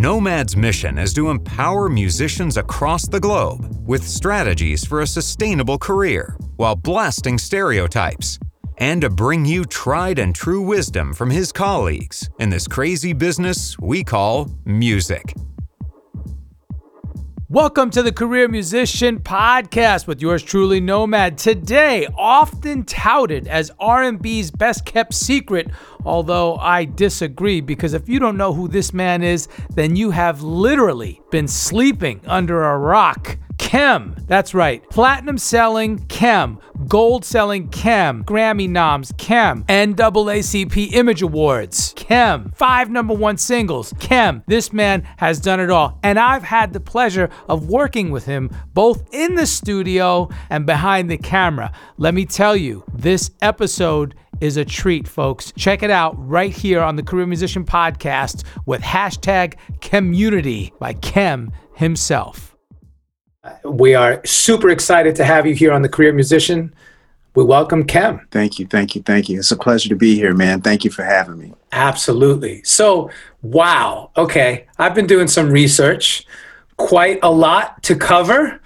[0.00, 6.38] Nomad's mission is to empower musicians across the globe with strategies for a sustainable career
[6.56, 8.38] while blasting stereotypes,
[8.78, 13.78] and to bring you tried and true wisdom from his colleagues in this crazy business
[13.78, 15.34] we call music.
[17.50, 21.36] Welcome to the Career Musician Podcast with yours truly, Nomad.
[21.36, 25.68] Today, often touted as R&B's best kept secret,
[26.04, 30.42] although I disagree because if you don't know who this man is, then you have
[30.42, 33.36] literally been sleeping under a rock.
[33.58, 34.14] Kem.
[34.28, 34.88] That's right.
[34.88, 36.60] Platinum selling Kem.
[36.88, 38.24] Gold selling Kem.
[38.24, 39.64] Grammy noms Kem.
[39.64, 42.52] NAACP Image Awards Kem.
[42.54, 44.42] Five number one singles Kem.
[44.46, 45.98] This man has done it all.
[46.02, 51.10] And I've had the pleasure of working with him both in the studio and behind
[51.10, 51.72] the camera.
[51.98, 55.52] Let me tell you, this episode is a treat, folks.
[55.56, 61.52] Check it out right here on the Career Musician Podcast with hashtag community by Kem
[61.74, 62.49] himself.
[63.64, 66.74] We are super excited to have you here on the Career Musician.
[67.34, 68.26] We welcome Kem.
[68.30, 69.38] Thank you, thank you, thank you.
[69.38, 70.60] It's a pleasure to be here, man.
[70.60, 71.54] Thank you for having me.
[71.72, 72.62] Absolutely.
[72.64, 74.10] So, wow.
[74.16, 76.26] Okay, I've been doing some research,
[76.76, 78.60] quite a lot to cover.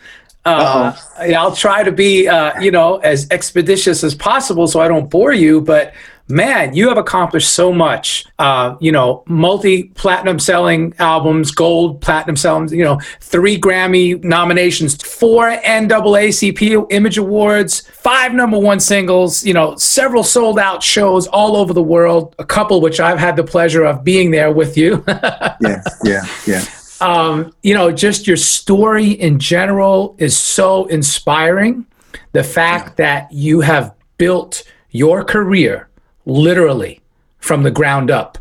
[0.44, 5.08] Uh, I'll try to be, uh, you know, as expeditious as possible so I don't
[5.08, 5.60] bore you.
[5.60, 5.94] But
[6.28, 8.26] man, you have accomplished so much.
[8.38, 15.00] Uh, you know, multi platinum selling albums, gold platinum selling, you know, three Grammy nominations,
[15.02, 21.56] four NAACP Image Awards, five number one singles, you know, several sold out shows all
[21.56, 25.04] over the world, a couple which I've had the pleasure of being there with you.
[25.08, 26.64] yeah, yeah, yeah.
[27.00, 31.86] Um, you know, just your story in general is so inspiring.
[32.32, 33.06] The fact yeah.
[33.06, 35.88] that you have built your career
[36.26, 37.00] literally
[37.38, 38.38] from the ground up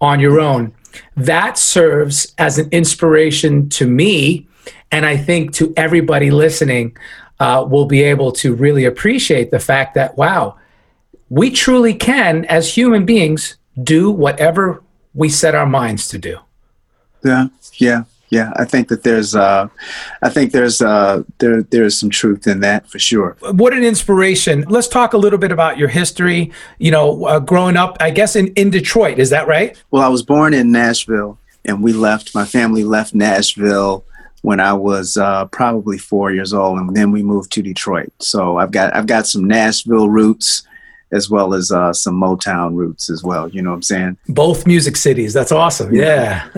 [0.00, 0.72] on your own,
[1.16, 4.46] that serves as an inspiration to me.
[4.90, 6.96] And I think to everybody listening,
[7.40, 10.56] uh, will be able to really appreciate the fact that, wow,
[11.28, 14.82] we truly can, as human beings, do whatever
[15.14, 16.38] we set our minds to do.
[17.24, 17.46] Yeah,
[17.78, 19.68] yeah yeah i think that there's uh
[20.22, 23.36] i think there's uh there there's some truth in that for sure.
[23.40, 24.64] What an inspiration.
[24.68, 26.50] Let's talk a little bit about your history.
[26.78, 29.18] You know uh, growing up i guess in in detroit.
[29.18, 29.80] Is that right?
[29.90, 34.04] Well i was born in nashville and we left my family left nashville
[34.40, 38.12] when I was uh, probably four years old, and then we moved to Detroit.
[38.18, 40.64] So I've got I've got some Nashville roots,
[41.12, 43.48] as well as uh, some Motown roots as well.
[43.48, 44.16] You know what I'm saying?
[44.28, 45.32] Both music cities.
[45.32, 45.94] That's awesome.
[45.94, 46.48] Yeah.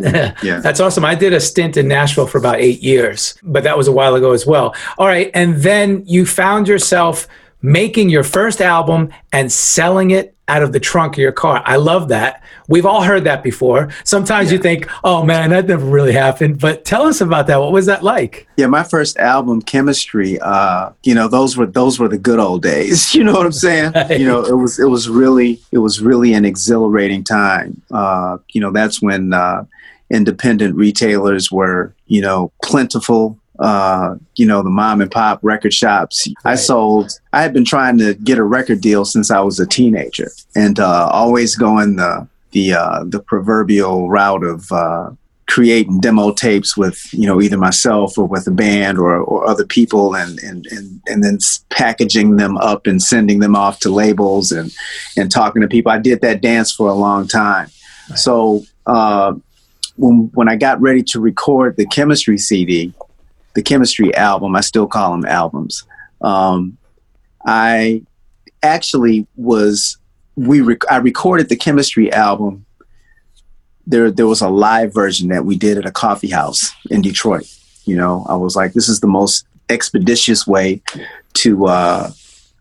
[0.43, 0.61] yeah.
[0.61, 1.05] That's awesome.
[1.05, 4.15] I did a stint in Nashville for about eight years, but that was a while
[4.15, 4.75] ago as well.
[4.99, 5.31] All right.
[5.35, 7.27] And then you found yourself
[7.65, 11.63] making your first album and selling it out of the trunk of your car.
[11.65, 12.43] I love that.
[12.69, 13.89] We've all heard that before.
[14.05, 14.59] Sometimes yeah.
[14.59, 16.61] you think, oh man, that never really happened.
[16.61, 17.57] But tell us about that.
[17.57, 18.47] What was that like?
[18.59, 22.63] Yeah, my first album, Kemistry, uh, you know, those were those were the good old
[22.63, 23.15] days.
[23.15, 23.93] You know what I'm saying?
[23.93, 24.21] Right.
[24.21, 27.81] You know, it was it was really it was really an exhilarating time.
[27.91, 29.65] Uh, you know, that's when uh,
[30.11, 36.27] independent retailers were, you know, plentiful uh, you know, the mom and pop record shops.
[36.45, 36.53] Right.
[36.53, 39.67] I sold, I had been trying to get a record deal since I was a
[39.67, 45.11] teenager and uh, always going the, the, uh, the proverbial route of uh,
[45.47, 49.65] creating demo tapes with, you know, either myself or with a band or, or other
[49.65, 51.39] people and, and, and, and then
[51.71, 54.75] packaging them up and sending them off to labels and,
[55.17, 55.93] and talking to people.
[55.93, 57.69] I did that dance for a long time.
[58.11, 58.19] Right.
[58.19, 59.35] So, uh,
[59.97, 62.93] when, when I got ready to record the Kemistry CD,
[63.55, 64.57] the Kemistry album.
[64.57, 65.85] I still call them albums.
[66.21, 66.79] Um,
[67.45, 68.03] I
[68.63, 69.99] actually was
[70.37, 72.67] we rec- I recorded the Kemistry album.
[73.87, 77.47] There there was a live version that we did at a coffee house in Detroit.
[77.85, 80.83] You know, I was like, this is the most expeditious way
[81.35, 82.11] to uh,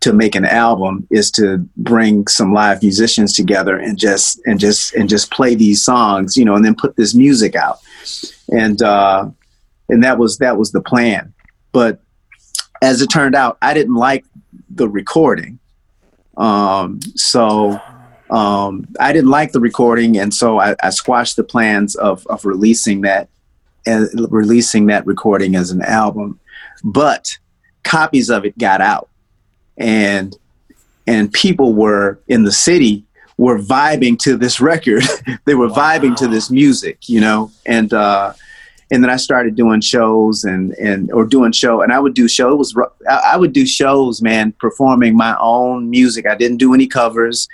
[0.01, 4.93] to make an album is to bring some live musicians together and just and just
[4.95, 7.79] and just play these songs, you know, and then put this music out.
[8.49, 9.29] And uh,
[9.89, 11.33] and that was that was the plan.
[11.71, 12.00] But
[12.81, 14.25] as it turned out, I didn't like
[14.69, 15.59] the recording,
[16.38, 17.80] um, so
[18.30, 22.45] um, I didn't like the recording, and so I, I, squashed the plans of of
[22.45, 23.30] releasing that
[23.85, 26.39] and releasing that recording as an album,
[26.83, 27.38] but
[27.83, 29.09] copies of it got out,
[29.77, 30.36] and
[31.06, 33.03] and people were in the city
[33.38, 35.03] were vibing to this record.
[35.45, 35.75] they were wow.
[35.75, 38.33] vibing to this music, you know, and uh,
[38.93, 42.27] and then I started doing shows and and or doing show, and I would do
[42.27, 42.73] shows.
[42.73, 46.27] Was I would do shows, man, performing my own music.
[46.27, 47.49] I didn't do any covers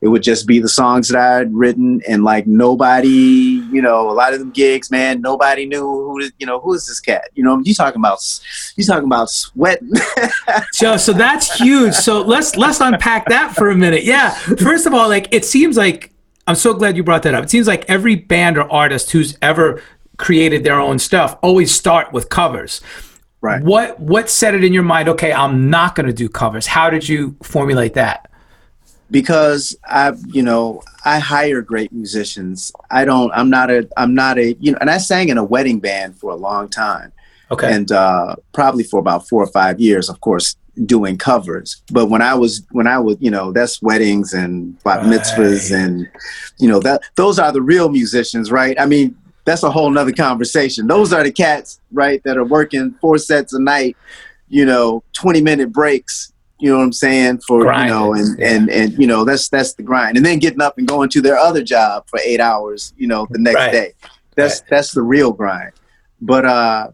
[0.00, 4.08] it would just be the songs that I had written, and like nobody, you know,
[4.08, 7.30] a lot of them gigs, man, nobody knew who, you know, who is this cat?
[7.34, 8.20] You know, you talking about,
[8.76, 9.90] you talking about sweating.
[10.72, 11.94] so, so that's huge.
[11.94, 14.04] So let's let's unpack that for a minute.
[14.04, 16.12] Yeah, first of all, like it seems like
[16.46, 17.44] I'm so glad you brought that up.
[17.44, 19.82] It seems like every band or artist who's ever
[20.18, 22.80] created their own stuff always start with covers.
[23.40, 23.62] Right.
[23.62, 25.08] What what set it in your mind?
[25.08, 26.66] Okay, I'm not going to do covers.
[26.66, 28.28] How did you formulate that?
[29.10, 32.72] because I, you know, I hire great musicians.
[32.90, 33.30] I don't.
[33.32, 33.88] I'm not a.
[33.96, 34.54] I'm not a.
[34.54, 37.12] You know, and I sang in a wedding band for a long time.
[37.50, 37.72] Okay.
[37.72, 41.82] And uh, probably for about four or five years, of course, doing covers.
[41.90, 45.80] But when I was when I was, you know, that's weddings and bat mitzvahs right.
[45.80, 46.10] and,
[46.58, 48.78] you know, that those are the real musicians, right?
[48.78, 49.16] I mean,
[49.48, 50.86] that's a whole nother conversation.
[50.86, 53.96] Those are the cats, right, that are working four sets a night,
[54.48, 57.38] you know, 20 minute breaks you know what I'm saying?
[57.46, 57.88] For grind.
[57.88, 60.16] you know, and, and and you know, that's that's the grind.
[60.16, 63.26] And then getting up and going to their other job for eight hours, you know,
[63.30, 63.72] the next right.
[63.72, 63.92] day.
[64.34, 64.70] That's right.
[64.70, 65.72] that's the real grind.
[66.20, 66.90] But uh,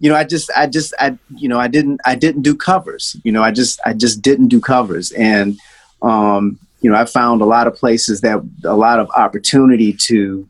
[0.00, 3.16] you know, I just I just I you know, I didn't I didn't do covers.
[3.22, 5.12] You know, I just I just didn't do covers.
[5.12, 5.56] And
[6.02, 10.48] um, you know, I found a lot of places that a lot of opportunity to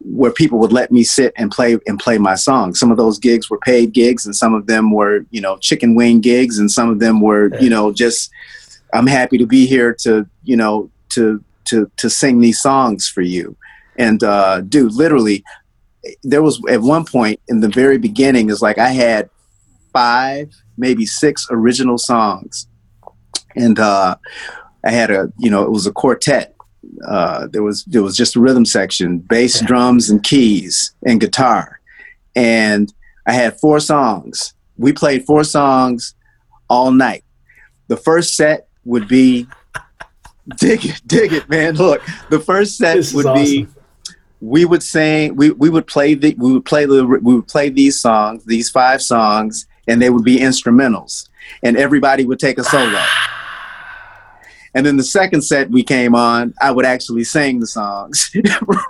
[0.00, 2.78] where people would let me sit and play and play my songs.
[2.78, 5.94] Some of those gigs were paid gigs, and some of them were you know chicken
[5.94, 8.30] wing gigs, and some of them were you know just
[8.94, 13.22] I'm happy to be here to you know to to to sing these songs for
[13.22, 13.56] you.
[13.96, 15.44] And uh, dude, literally,
[16.22, 19.28] there was at one point in the very beginning is like I had
[19.92, 22.68] five, maybe six original songs,
[23.56, 24.16] and uh,
[24.84, 26.54] I had a you know it was a quartet
[27.06, 31.80] uh, there was there was just a rhythm section, bass, drums, and keys, and guitar,
[32.34, 32.92] and
[33.26, 34.54] I had four songs.
[34.76, 36.14] We played four songs
[36.68, 37.24] all night.
[37.88, 39.46] The first set would be
[40.56, 41.74] dig it, dig it, man.
[41.74, 43.44] Look, the first set would awesome.
[43.44, 43.66] be
[44.40, 47.68] we would sing, we, we would play the we would play the we would play
[47.70, 51.28] these songs, these five songs, and they would be instrumentals,
[51.62, 53.02] and everybody would take a solo.
[54.74, 58.30] And then the second set we came on, I would actually sing the songs,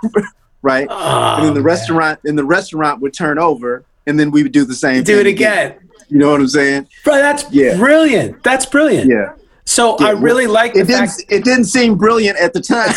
[0.61, 0.87] right?
[0.89, 1.63] Oh, and then the man.
[1.63, 5.03] restaurant, and the restaurant would turn over, and then we would do the same.
[5.03, 5.71] Do it again.
[5.71, 5.89] again.
[6.09, 6.87] You know what I'm saying?
[7.03, 7.77] Bro, that's yeah.
[7.77, 8.43] brilliant.
[8.43, 9.09] That's brilliant.
[9.09, 9.33] Yeah.
[9.69, 10.87] So yeah, I really like it.
[10.87, 12.91] Didn't, fact- it didn't seem brilliant at the time.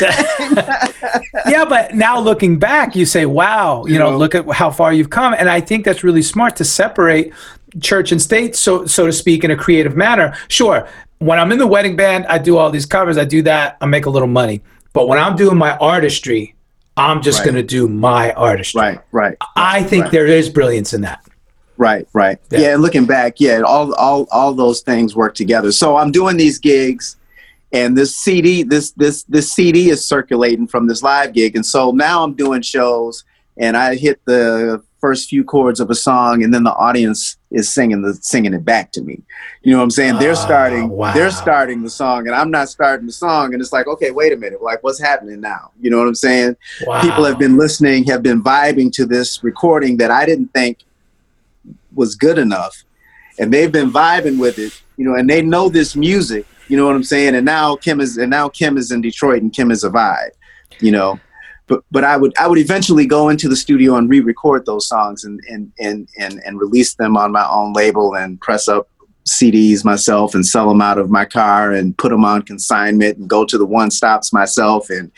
[1.47, 4.71] yeah, but now looking back, you say, "Wow, you, you know, know, look at how
[4.71, 7.35] far you've come." And I think that's really smart to separate
[7.83, 10.35] church and state, so so to speak, in a creative manner.
[10.49, 10.89] Sure,
[11.23, 13.17] when I'm in the wedding band, I do all these covers.
[13.17, 13.77] I do that.
[13.81, 14.63] I make a little money.
[14.93, 16.55] But when I'm doing my artistry,
[16.97, 17.47] I'm just right.
[17.47, 18.81] going to do my artistry.
[18.81, 19.37] Right, right.
[19.57, 20.13] I think right.
[20.13, 21.25] there is brilliance in that.
[21.79, 22.39] Right, right.
[22.51, 22.59] Yeah.
[22.59, 25.73] yeah, and looking back, yeah, all all all those things work together.
[25.73, 27.17] So I'm doing these gigs
[27.73, 31.91] and this CD this this this CD is circulating from this live gig and so
[31.91, 33.25] now I'm doing shows
[33.57, 37.75] and I hit the first few chords of a song and then the audience is
[37.75, 39.21] singing the singing it back to me.
[39.63, 40.21] You know what I'm saying?
[40.21, 41.13] They're ah, starting wow.
[41.13, 44.33] they're starting the song and I'm not starting the song and it's like, okay, wait
[44.33, 44.63] a minute.
[44.63, 45.73] Like what's happening now?
[45.81, 46.57] You know what I'm saying?
[46.87, 47.03] Wow.
[47.03, 50.79] People have been listening, have been vibing to this recording that I didn't think
[51.93, 52.85] was good enough.
[53.41, 56.87] And they've been vibing with it, you know, and they know this music, you know
[56.87, 57.35] what I'm saying?
[57.35, 60.31] And now Kem is and now Kem is in Detroit and Kem is a vibe,
[60.79, 61.19] you know
[61.73, 65.25] but but I would I would eventually go into the studio and re-record those songs
[65.25, 68.89] and and and and, and release them on my own label and press up
[69.27, 73.31] CDs myself and sell them out of my car and put them on consignment and
[73.31, 74.91] go to the one stops myself.
[74.91, 75.11] And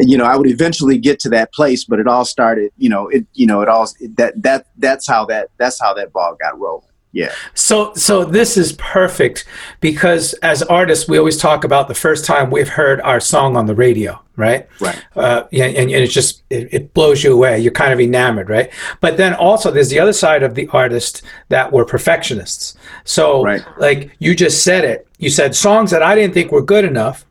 [0.00, 3.08] you know I would eventually get to that place but it all started you know
[3.08, 6.58] it you know it all that that that's how that that's how that ball got
[6.58, 7.32] rolling yeah.
[7.54, 9.46] So so this is perfect
[9.80, 13.66] because as artists we always talk about the first time we've heard our song on
[13.66, 14.68] the radio, right?
[14.78, 15.02] Right.
[15.16, 17.60] Uh, and, and it just it, it, blows you away.
[17.60, 18.70] You're kind of enamored, right?
[19.00, 22.76] But then also there's the other side of the artist that were perfectionists.
[23.04, 23.64] So right.
[23.78, 25.08] like you just said it.
[25.18, 27.24] You said songs that I didn't think were good enough.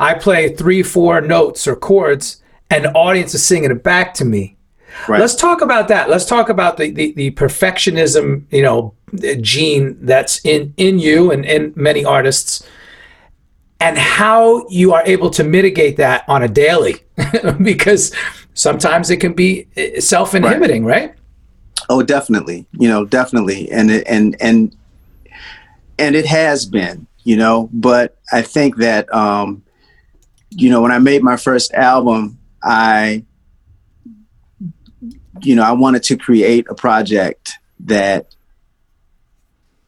[0.00, 4.24] I play three, four notes or chords, and the audience is singing it back to
[4.24, 4.56] me.
[5.08, 5.20] Right.
[5.20, 6.08] Let's talk about that.
[6.08, 8.94] Let's talk about the, the, the perfectionism, you know,
[9.40, 12.66] gene that's in in you and in many artists
[13.78, 16.96] and how you are able to mitigate that on a daily
[17.62, 18.14] because
[18.54, 21.10] sometimes it can be eh, self-inhibiting right.
[21.10, 21.14] right,
[21.88, 22.66] Oh, definitely.
[22.78, 24.74] You know, definitely, and it, and and
[25.98, 27.06] and it has been.
[27.24, 29.62] You know, but I think that um,
[30.50, 33.24] you know when I made my first album, I
[35.42, 38.34] you know I wanted to create a project that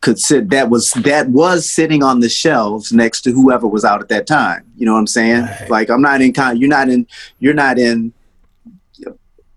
[0.00, 4.02] could sit that was that was sitting on the shelves next to whoever was out
[4.02, 4.64] at that time.
[4.76, 5.44] You know what I'm saying?
[5.44, 5.70] Right.
[5.70, 7.06] Like I'm not in con you're not in
[7.38, 8.12] you're not in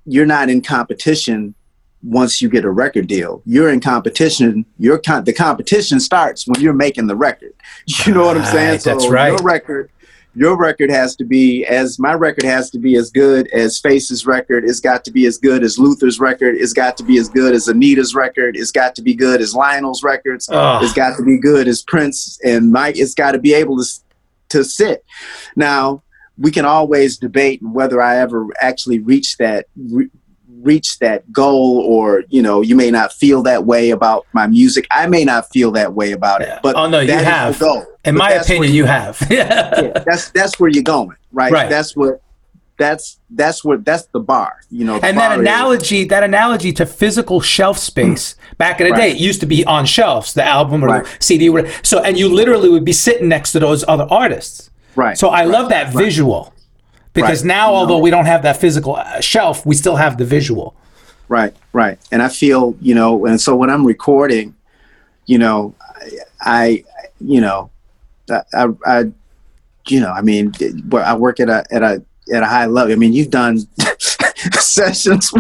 [0.05, 1.53] you're not in competition
[2.01, 3.41] once you get a record deal.
[3.45, 4.65] You're in competition.
[4.79, 7.53] Your con- the competition starts when you're making the record.
[8.05, 8.79] You know what I'm saying?
[8.79, 9.29] So That's right.
[9.29, 9.91] Your record
[10.37, 14.27] your record has to be as my record has to be as good as Face's
[14.27, 14.65] record.
[14.65, 16.55] It's got to be as good as Luther's record.
[16.55, 18.55] It's got to be as good as Anita's record.
[18.55, 20.47] It's got to be good as Lionel's records.
[20.51, 20.79] Oh.
[20.83, 22.97] It's got to be good as Prince and Mike.
[22.97, 23.85] It's got to be able to
[24.49, 25.03] to sit.
[25.55, 26.03] Now
[26.37, 29.65] we can always debate whether I ever actually reach that.
[29.75, 30.11] Re-
[30.61, 34.87] reach that goal or you know you may not feel that way about my music
[34.91, 37.85] i may not feel that way about it but oh no you have goal.
[38.05, 41.51] in but my opinion you, you have yeah, that's that's where you're going right?
[41.51, 42.21] right that's what
[42.77, 46.07] that's that's what that's the bar you know and that analogy is.
[46.09, 48.57] that analogy to physical shelf space mm.
[48.57, 48.99] back in the right.
[48.99, 51.05] day it used to be on shelves the album or right.
[51.05, 54.69] the cd or so and you literally would be sitting next to those other artists
[54.95, 56.53] right so i love that visual
[57.17, 57.47] because right.
[57.47, 60.75] now, although we don't have that physical uh, shelf, we still have the visual.
[61.29, 61.99] Right, right.
[62.11, 64.55] And I feel, you know, and so when I'm recording,
[65.25, 65.75] you know,
[66.39, 66.85] I,
[67.19, 67.69] you know,
[68.53, 69.11] I, I,
[69.87, 70.53] you know, I mean,
[70.93, 72.93] I work at a at a at a high level.
[72.93, 73.59] I mean, you've done
[74.59, 75.31] sessions.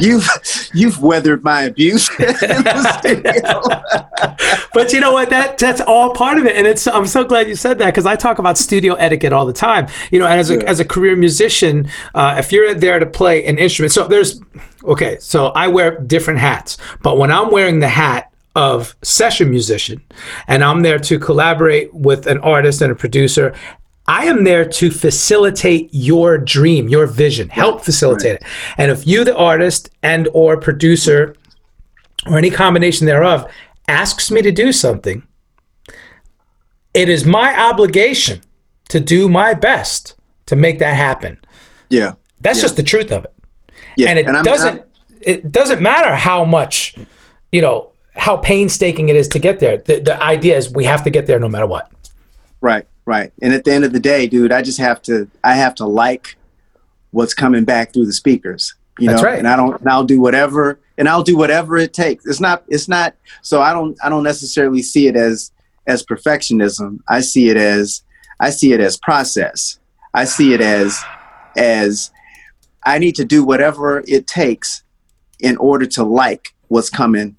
[0.00, 0.26] you've
[0.74, 2.08] you've weathered my abuse.
[2.18, 2.42] but
[4.92, 5.30] you know what?
[5.30, 6.86] That that's all part of it, and it's.
[6.86, 9.86] I'm so glad you said that because I talk about studio etiquette all the time.
[10.10, 10.64] You know, and as a yeah.
[10.64, 14.40] as a career musician, uh, if you're there to play an instrument, so there's
[14.84, 15.18] okay.
[15.20, 18.26] So I wear different hats, but when I'm wearing the hat
[18.56, 20.02] of session musician
[20.48, 23.54] and I'm there to collaborate with an artist and a producer
[24.10, 28.42] I am there to facilitate your dream, your vision, help facilitate right.
[28.42, 28.48] it.
[28.76, 31.36] And if you, the artist and or producer,
[32.26, 33.48] or any combination thereof,
[33.86, 35.22] asks me to do something,
[36.92, 38.40] it is my obligation
[38.88, 41.38] to do my best to make that happen.
[41.88, 42.14] Yeah.
[42.40, 42.62] That's yeah.
[42.62, 43.34] just the truth of it.
[43.96, 44.08] Yeah.
[44.08, 44.84] And it and doesn't I'm,
[45.20, 46.96] it doesn't matter how much,
[47.52, 49.76] you know, how painstaking it is to get there.
[49.76, 51.92] The, the idea is we have to get there no matter what.
[52.60, 52.88] Right.
[53.10, 53.32] Right.
[53.42, 55.84] And at the end of the day, dude, I just have to I have to
[55.84, 56.36] like
[57.10, 58.76] what's coming back through the speakers.
[59.00, 59.38] You That's know, right.
[59.40, 62.24] and I don't and I'll do whatever and I'll do whatever it takes.
[62.24, 65.50] It's not it's not so I don't I don't necessarily see it as
[65.88, 67.00] as perfectionism.
[67.08, 68.04] I see it as
[68.38, 69.80] I see it as process.
[70.14, 71.02] I see it as
[71.56, 72.12] as
[72.86, 74.84] I need to do whatever it takes
[75.40, 77.36] in order to like what's coming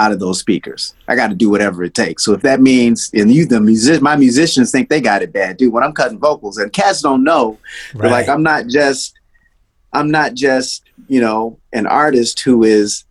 [0.00, 0.94] out of those speakers.
[1.08, 2.24] I got to do whatever it takes.
[2.24, 5.58] So if that means, and you, the music, my musicians think they got it bad,
[5.58, 5.74] dude.
[5.74, 7.58] When I'm cutting vocals, and cats don't know,
[7.94, 8.10] right.
[8.10, 9.14] like I'm not just,
[9.92, 13.04] I'm not just, you know, an artist who is,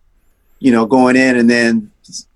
[0.58, 1.92] you know, going in and then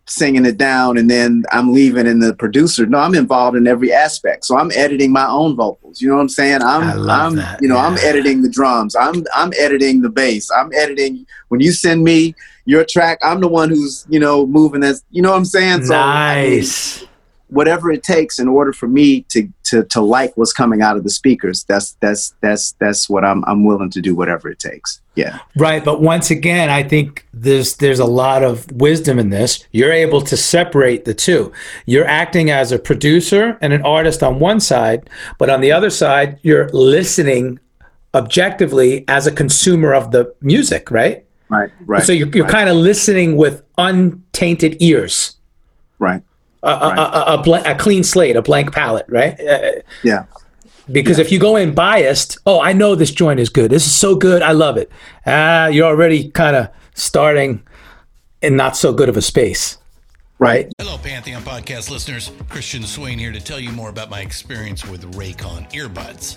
[0.06, 2.86] singing it down and then I'm leaving and the producer.
[2.86, 4.44] No, I'm involved in every aspect.
[4.44, 6.00] So I'm editing my own vocals.
[6.00, 6.62] You know what I'm saying?
[6.62, 7.60] I'm I'm that.
[7.60, 7.86] you know, yeah.
[7.86, 8.94] I'm editing the drums.
[8.94, 10.50] I'm I'm editing the bass.
[10.52, 12.34] I'm editing when you send me
[12.64, 15.84] your track, I'm the one who's, you know, moving as you know what I'm saying?
[15.84, 16.98] So nice.
[16.98, 17.08] I mean,
[17.48, 21.04] whatever it takes in order for me to to to like what's coming out of
[21.04, 25.00] the speakers, that's that's that's that's what I'm I'm willing to do whatever it takes.
[25.14, 25.38] Yeah.
[25.56, 29.64] Right, but once again, I think there's there's a lot of wisdom in this.
[29.70, 31.52] You're able to separate the two.
[31.86, 35.90] You're acting as a producer and an artist on one side, but on the other
[35.90, 37.60] side, you're listening
[38.14, 41.23] objectively as a consumer of the music, right?
[41.48, 42.02] Right, right.
[42.02, 42.52] So you're, you're right.
[42.52, 45.36] kind of listening with untainted ears.
[45.98, 46.22] Right.
[46.62, 46.98] A, right.
[46.98, 49.38] a, a, a, bl- a, clean slate, a blank palette, right?
[49.38, 49.72] Uh,
[50.02, 50.24] yeah.
[50.90, 51.24] Because yeah.
[51.24, 53.70] if you go in biased, oh, I know this joint is good.
[53.70, 54.42] This is so good.
[54.42, 54.90] I love it.
[55.26, 57.62] Ah, you're already kind of starting
[58.42, 59.78] in not so good of a space.
[60.38, 60.70] Right.
[60.78, 62.32] Hello, Pantheon podcast listeners.
[62.48, 66.36] Christian Swain here to tell you more about my experience with Raycon earbuds.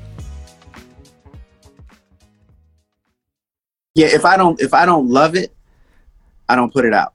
[3.95, 5.53] Yeah, if I don't if I don't love it,
[6.47, 7.13] I don't put it out.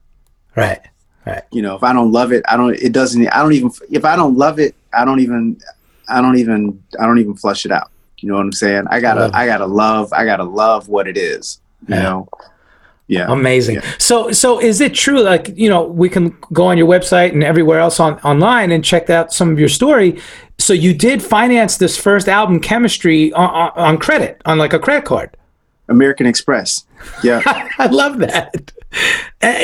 [0.54, 0.80] Right.
[1.24, 1.42] Right.
[1.50, 4.04] You know, if I don't love it, I don't it doesn't I don't even if
[4.04, 5.60] I don't love it, I don't even
[6.08, 7.90] I don't even I don't even flush it out.
[8.18, 8.84] You know what I'm saying?
[8.90, 11.60] I gotta I, I gotta love I gotta love what it is.
[11.88, 12.02] You yeah.
[12.02, 12.28] know.
[13.08, 13.30] Yeah.
[13.30, 13.76] Amazing.
[13.76, 13.94] Yeah.
[13.98, 17.42] So so is it true like, you know, we can go on your website and
[17.42, 20.20] everywhere else on online and check out some of your story.
[20.58, 24.78] So you did finance this first album Kemistry on, on, on credit, on like a
[24.78, 25.35] credit card.
[25.88, 26.84] American Express.
[27.22, 27.42] Yeah.
[27.78, 28.72] I love that.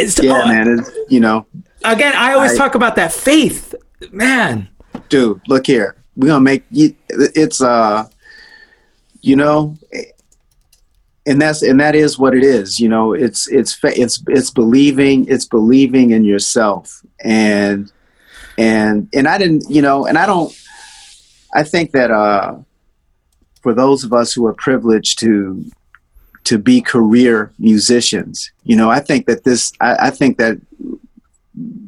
[0.08, 0.78] So, yeah, man.
[0.78, 1.46] It's, you know,
[1.85, 3.74] again, I always I, talk about that faith,
[4.11, 4.68] man.
[5.08, 5.96] Dude, look here.
[6.16, 8.08] We're going to make it's, uh,
[9.20, 9.76] you know,
[11.24, 12.78] and that's, and that is what it is.
[12.78, 17.02] You know, it's, it's, it's, it's believing, it's believing in yourself.
[17.24, 17.90] And,
[18.58, 20.52] and, and I didn't, you know, and I don't,
[21.54, 22.56] I think that, uh,
[23.62, 25.64] for those of us who are privileged to
[26.44, 28.50] to be career musicians.
[28.64, 30.59] You know, I think that this, I, I think that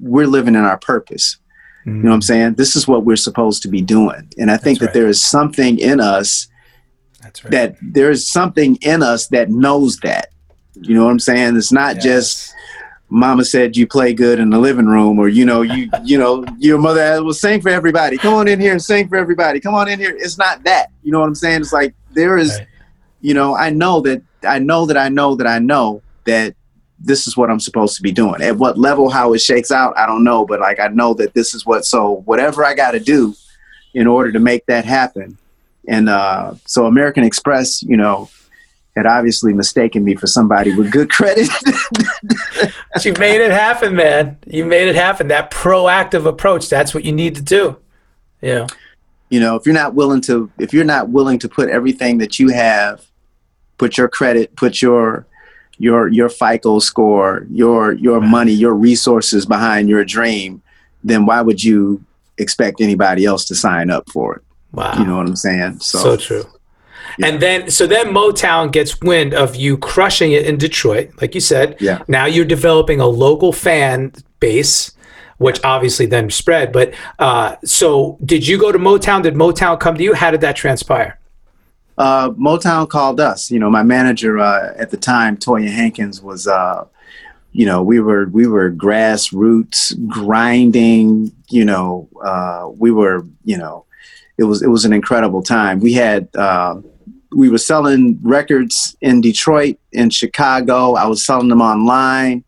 [0.01, 1.39] we're living in our purpose.
[1.81, 1.97] Mm-hmm.
[1.97, 2.25] You know what I'm mm.
[2.25, 2.55] saying?
[2.55, 4.29] This is what we're supposed to be doing.
[4.39, 5.03] And I think That's that right.
[5.03, 6.49] there is something in us
[7.23, 7.51] right.
[7.51, 10.31] that there is something in us that knows that.
[10.75, 11.57] You know what I'm saying?
[11.57, 12.05] It's not yes.
[12.05, 12.55] just
[13.11, 16.45] mama said you play good in the living room or you know you you know
[16.59, 19.75] your mother will sing for everybody come on in here and sing for everybody come
[19.75, 22.59] on in here it's not that you know what i'm saying it's like there is
[22.59, 22.67] right.
[23.25, 26.55] You know i know that I know that I know that I know that
[26.99, 28.43] this is what I'm supposed to be doing.
[28.43, 31.35] At what level, how it shakes out, I don't know, but like I know that
[31.35, 31.85] this is what.
[31.85, 33.35] So whatever I got to do
[33.93, 35.39] in order to make that happen,
[35.87, 38.31] and uh, so American Express, you know,
[38.97, 41.49] had obviously mistaken me for somebody with good credit.
[43.05, 44.39] you made it happen, man.
[44.47, 45.29] You made it happen.
[45.29, 47.77] That proactive approach, that's what you need to do.
[48.41, 48.67] Yeah.
[49.29, 52.39] You know, if you're not willing to if you're not willing to put everything that
[52.39, 53.05] you have
[53.79, 55.27] put your credit, put your
[55.79, 60.63] your your FICO score, your your money, your resources behind your dream,
[61.03, 62.05] then why would you
[62.39, 64.43] expect anybody else to sign up for it?
[64.73, 64.99] Wow.
[64.99, 65.81] You know what I'm saying?
[65.81, 66.45] So, so true.
[67.19, 67.29] Yeah.
[67.29, 71.41] And then so then Motown gets wind of you crushing it in Detroit, like you
[71.41, 71.77] said.
[71.81, 72.03] Yeah.
[72.09, 74.93] Now you're developing a local fan base,
[75.39, 76.73] which obviously then spread.
[76.73, 79.23] But uh, so did you go to Motown?
[79.23, 80.15] Did Motown come to you?
[80.15, 81.19] How did that transpire?
[81.99, 83.51] Uh, Motown called us.
[83.51, 86.47] You know, my manager uh, at the time, Toya Hankins, was.
[86.47, 86.87] Uh,
[87.57, 91.31] you know, we were we were grassroots grinding.
[91.49, 93.25] You know, uh, we were.
[93.45, 93.85] You know,
[94.39, 95.79] it was it was an incredible time.
[95.79, 96.81] We had uh,
[97.31, 100.95] we were selling records in Detroit, in Chicago.
[100.95, 102.43] I was selling them online.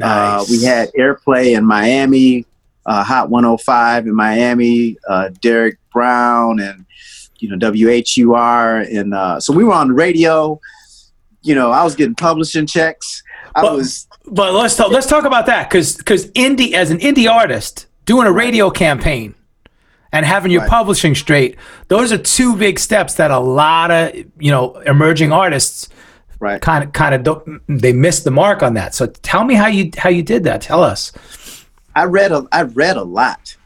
[0.00, 2.44] Uh, we had airplay in Miami,
[2.86, 4.98] Hot 105 in Miami.
[5.40, 6.84] Derek Brown and
[7.40, 10.60] you know WHUR, and uh, so we were on the radio.
[11.42, 13.22] You know, I was getting publishing checks.
[13.54, 14.06] I but, was.
[14.26, 14.90] But let's talk.
[14.90, 19.34] Let's talk about that because because indie as an indie artist doing a radio campaign
[20.12, 20.70] and having your right.
[20.70, 21.56] publishing straight
[21.88, 25.88] those are two big steps that a lot of you know emerging artists
[26.40, 29.54] right kind of kind of don't they missed the mark on that so tell me
[29.54, 31.12] how you how you did that tell us
[31.94, 33.56] i read a i read a lot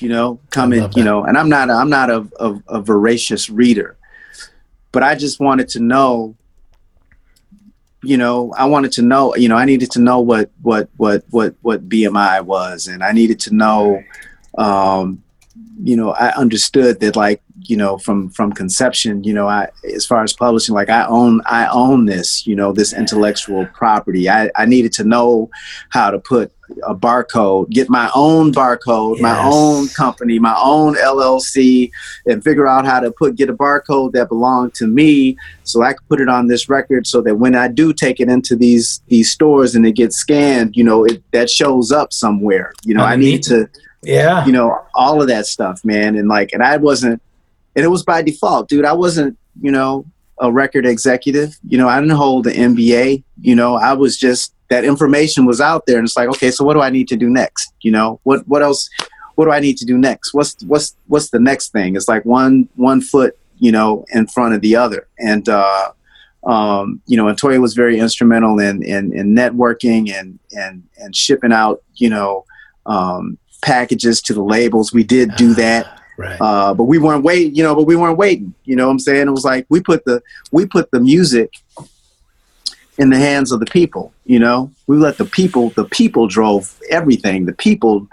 [0.00, 3.50] you know, coming, you know, and I'm not, a, I'm not a, a, a voracious
[3.50, 3.96] reader,
[4.92, 6.34] but I just wanted to know,
[8.02, 11.24] you know, I wanted to know, you know, I needed to know what, what, what,
[11.30, 12.86] what, what BMI was.
[12.86, 14.02] And I needed to know,
[14.56, 15.22] um,
[15.82, 20.06] you know, I understood that like, you know from from conception you know i as
[20.06, 24.28] far as publishing like i own i own this you know this intellectual property.
[24.28, 25.50] I i needed to know
[25.90, 26.50] how to put
[26.84, 29.22] a barcode get my own barcode yes.
[29.22, 31.90] my own company my own llc
[32.26, 35.92] and figure out how to put get a barcode that belonged to me so i
[35.92, 39.00] could put it on this record so that when i do take it into these
[39.08, 42.72] these stores and it gets scanned you know it that shows up somewhere.
[42.84, 43.68] You know i need to
[44.02, 44.44] yeah.
[44.46, 46.16] you know all of that stuff man.
[46.16, 47.22] And like and i wasn't
[47.78, 48.84] and it was by default, dude.
[48.84, 50.04] I wasn't, you know,
[50.40, 51.56] a record executive.
[51.62, 53.22] You know, I didn't hold an MBA.
[53.40, 56.64] You know, I was just that information was out there, and it's like, okay, so
[56.64, 57.72] what do I need to do next?
[57.82, 58.90] You know, what what else?
[59.36, 60.34] What do I need to do next?
[60.34, 61.94] What's what's what's the next thing?
[61.94, 65.92] It's like one one foot, you know, in front of the other, and uh,
[66.42, 71.14] um, you know, and Toya was very instrumental in, in in networking and and and
[71.14, 72.44] shipping out, you know,
[72.86, 74.92] um, packages to the labels.
[74.92, 75.97] We did do that.
[76.18, 76.36] Right.
[76.40, 78.52] Uh, but we weren't waiting, you know, but we weren't waiting.
[78.64, 79.28] You know what I'm saying?
[79.28, 81.54] It was like we put the we put the music
[82.98, 84.72] in the hands of the people, you know?
[84.88, 87.46] We let the people the people drove everything.
[87.46, 88.08] The people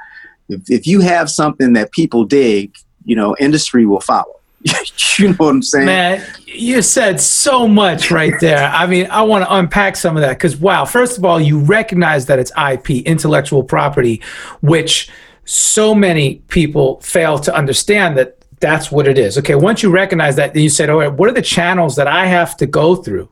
[0.49, 4.39] if, if you have something that people dig, you know, industry will follow.
[5.17, 5.87] you know what I'm saying?
[5.87, 8.67] Man, you said so much right there.
[8.67, 11.59] I mean, I want to unpack some of that because, wow, first of all, you
[11.59, 14.21] recognize that it's IP, intellectual property,
[14.61, 15.09] which
[15.45, 19.37] so many people fail to understand that that's what it is.
[19.37, 22.07] Okay, once you recognize that, then you said, all right, what are the channels that
[22.07, 23.29] I have to go through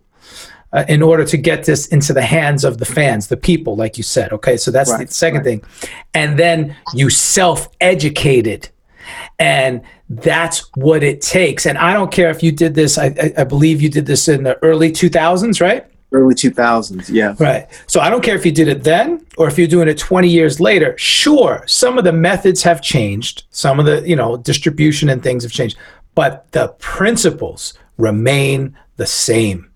[0.72, 3.98] uh, in order to get this into the hands of the fans, the people, like
[3.98, 4.32] you said?
[4.32, 5.46] Okay, so that's right, the second right.
[5.46, 5.64] thing.
[6.14, 8.70] And then you self educated.
[9.40, 11.66] And that's what it takes.
[11.66, 14.28] And I don't care if you did this, I, I, I believe you did this
[14.28, 15.86] in the early 2000s, right?
[16.14, 17.36] Early 2000s yeah.
[17.40, 17.68] Right.
[17.88, 20.30] So i don't care if you did it then or if you're doing it 20
[20.30, 20.96] years later.
[20.98, 23.44] Sure some of the methods have changed.
[23.50, 25.78] Some of the you know distribution and things have changed.
[26.16, 29.72] But the principles remain the same.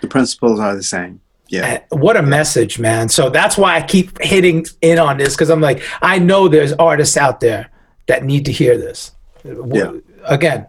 [0.00, 1.20] The principles are the same.
[1.48, 1.80] Yeah.
[1.90, 3.08] And what a message man.
[3.08, 6.72] So that's why i keep hitting in on this because i'm like i know there's
[6.74, 7.70] artists out there
[8.06, 9.12] that need to hear this.
[9.44, 9.92] Yeah.
[10.26, 10.66] again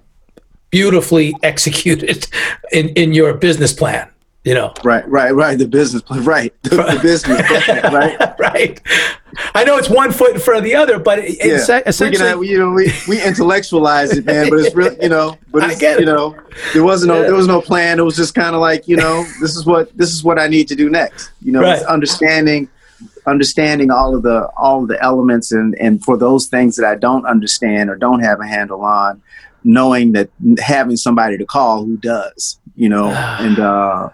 [0.70, 2.28] beautifully executed
[2.72, 4.10] in in your business plan
[4.44, 4.74] you know.
[4.84, 5.58] Right right right.
[5.58, 6.54] The business right.
[6.64, 8.40] The, the business plan, right?
[8.40, 8.82] Right.
[9.56, 11.82] I know it's one foot in front of the other but it, yeah.
[11.86, 15.82] essentially you know we, we intellectualize it man but it's really you know but it's,
[15.82, 16.36] you know
[16.74, 18.00] there wasn't no there was no plan.
[18.00, 20.48] It was just kind of like you know this is what this is what i
[20.48, 21.32] need to do next.
[21.42, 21.82] You know right.
[21.84, 22.70] understanding
[23.26, 26.96] understanding all of the all of the elements and and for those things that i
[26.96, 29.22] don't understand or don't have a handle on
[29.64, 33.08] knowing that having somebody to call who does you know
[33.40, 34.10] and uh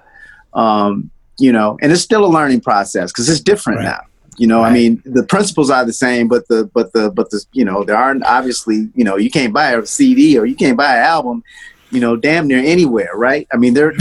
[0.58, 3.86] um, you know, and it's still a learning process because it's different right.
[3.86, 4.02] now.
[4.38, 4.70] You know, right.
[4.70, 7.84] I mean, the principles are the same, but the but the but the you know
[7.84, 11.04] there aren't obviously you know you can't buy a CD or you can't buy an
[11.04, 11.44] album,
[11.92, 13.48] you know, damn near anywhere, right?
[13.54, 13.94] I mean, they're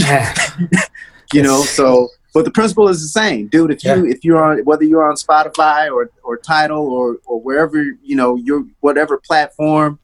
[1.33, 3.71] you know, so but the principle is the same, dude.
[3.71, 4.11] If you yeah.
[4.11, 8.35] if you're on whether you're on Spotify or or Tidal or or wherever you know
[8.35, 9.97] your whatever platform,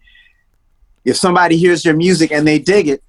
[1.05, 3.03] if somebody hears your music and they dig it,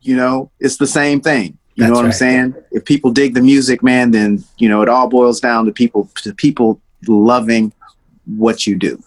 [0.00, 1.58] you know, it's the same thing.
[1.74, 2.06] You That's know what right.
[2.08, 2.54] I'm saying?
[2.70, 6.08] If people dig the music, man, then you know it all boils down to people
[6.22, 7.72] to people loving
[8.36, 9.02] what you do.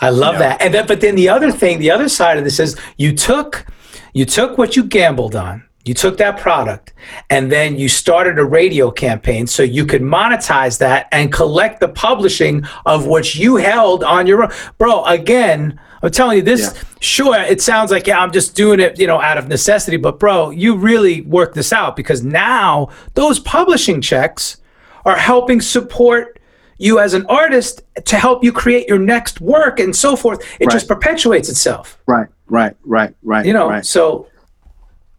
[0.00, 0.48] I love you know?
[0.48, 0.62] that.
[0.62, 3.66] And then, but then the other thing, the other side of this is you took
[4.12, 5.64] you took what you gambled on.
[5.84, 6.92] You took that product
[7.28, 11.88] and then you started a radio campaign so you could monetize that and collect the
[11.88, 14.52] publishing of what you held on your own.
[14.78, 16.60] Bro, again, I'm telling you this.
[16.60, 16.82] Yeah.
[17.00, 19.96] Sure, it sounds like yeah, I'm just doing it, you know, out of necessity.
[19.96, 24.58] But bro, you really work this out because now those publishing checks
[25.04, 26.40] are helping support
[26.78, 30.42] you as an artist to help you create your next work and so forth.
[30.60, 30.72] It right.
[30.72, 31.98] just perpetuates itself.
[32.06, 33.46] Right, right, right, right.
[33.46, 33.86] You know, right.
[33.86, 34.28] so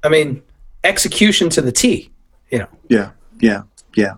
[0.04, 0.41] I mean,
[0.84, 2.12] execution to the T.
[2.52, 2.67] You know.
[2.89, 3.63] Yeah, yeah,
[3.96, 4.15] yeah.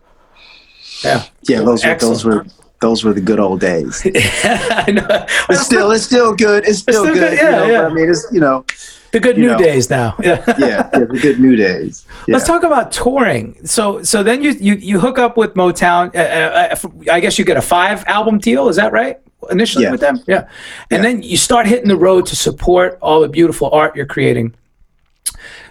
[1.03, 1.23] Yeah.
[1.43, 2.45] Yeah, those were those were
[2.85, 4.01] those were the good old days.
[4.05, 5.25] I know.
[5.49, 6.67] It's still it's still good.
[6.67, 7.31] It's still, it's still good.
[7.31, 7.37] good.
[7.37, 7.87] Yeah, you know, yeah.
[7.87, 8.63] I mean, it's you know
[9.11, 9.57] the good new know.
[9.57, 10.15] days now.
[10.21, 10.43] Yeah.
[10.59, 12.05] yeah, yeah, the good new days.
[12.27, 12.35] Yeah.
[12.35, 13.57] Let's talk about touring.
[13.65, 16.15] So so then you you you hook up with Motown.
[16.15, 16.75] Uh, uh,
[17.11, 18.69] I guess you get a five album deal.
[18.69, 19.17] Is that right?
[19.49, 19.91] Initially yeah.
[19.91, 20.47] with them, yeah.
[20.89, 24.55] And then you start hitting the road to support all the beautiful art you're creating.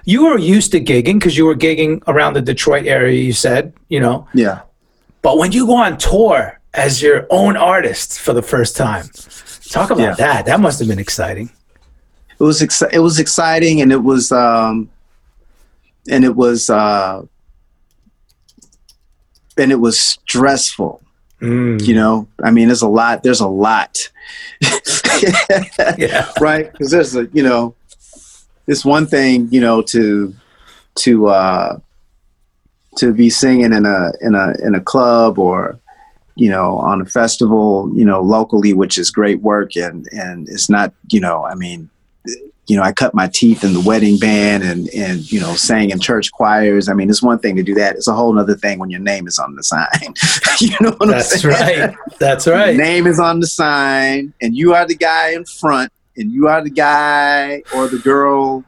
[0.04, 3.20] You were used to gigging because you were gigging around the Detroit area.
[3.20, 4.28] You said, you know.
[4.32, 4.60] Yeah.
[5.22, 9.06] But when you go on tour as your own artist for the first time.
[9.70, 10.14] Talk about yeah.
[10.14, 10.46] that.
[10.46, 11.50] That must have been exciting.
[12.38, 14.90] It was exci- it was exciting and it was um
[16.10, 17.22] and it was uh
[19.56, 21.00] and it was stressful.
[21.40, 21.86] Mm.
[21.86, 23.22] You know, I mean, there's a lot.
[23.22, 24.10] There's a lot,
[25.98, 26.30] yeah.
[26.40, 26.72] right?
[26.72, 27.74] Because there's a, you know,
[28.66, 30.34] it's one thing, you know, to
[30.96, 31.78] to uh,
[32.96, 35.78] to be singing in a in a in a club or
[36.36, 40.68] you know on a festival, you know, locally, which is great work, and and it's
[40.68, 41.90] not, you know, I mean,
[42.66, 45.90] you know, I cut my teeth in the wedding band and, and, you know, sang
[45.90, 46.88] in church choirs.
[46.88, 47.96] I mean, it's one thing to do that.
[47.96, 50.14] It's a whole other thing when your name is on the sign.
[50.60, 51.80] you know what That's I'm saying?
[51.80, 51.96] right.
[52.18, 52.74] That's right.
[52.74, 56.48] Your name is on the sign and you are the guy in front and you
[56.48, 58.64] are the guy or the girl,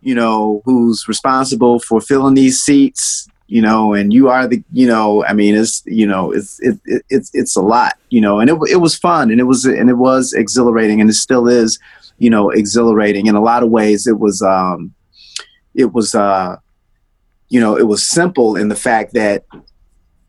[0.00, 4.86] you know, who's responsible for filling these seats, you know, and you are the, you
[4.86, 8.40] know, I mean, it's, you know, it's, it, it, it's, it's a lot, you know,
[8.40, 11.46] and it, it was fun and it was, and it was exhilarating and it still
[11.46, 11.78] is
[12.18, 14.06] you know exhilarating in a lot of ways.
[14.06, 14.94] It was um
[15.74, 16.56] it was uh
[17.48, 19.44] you know it was simple in the fact that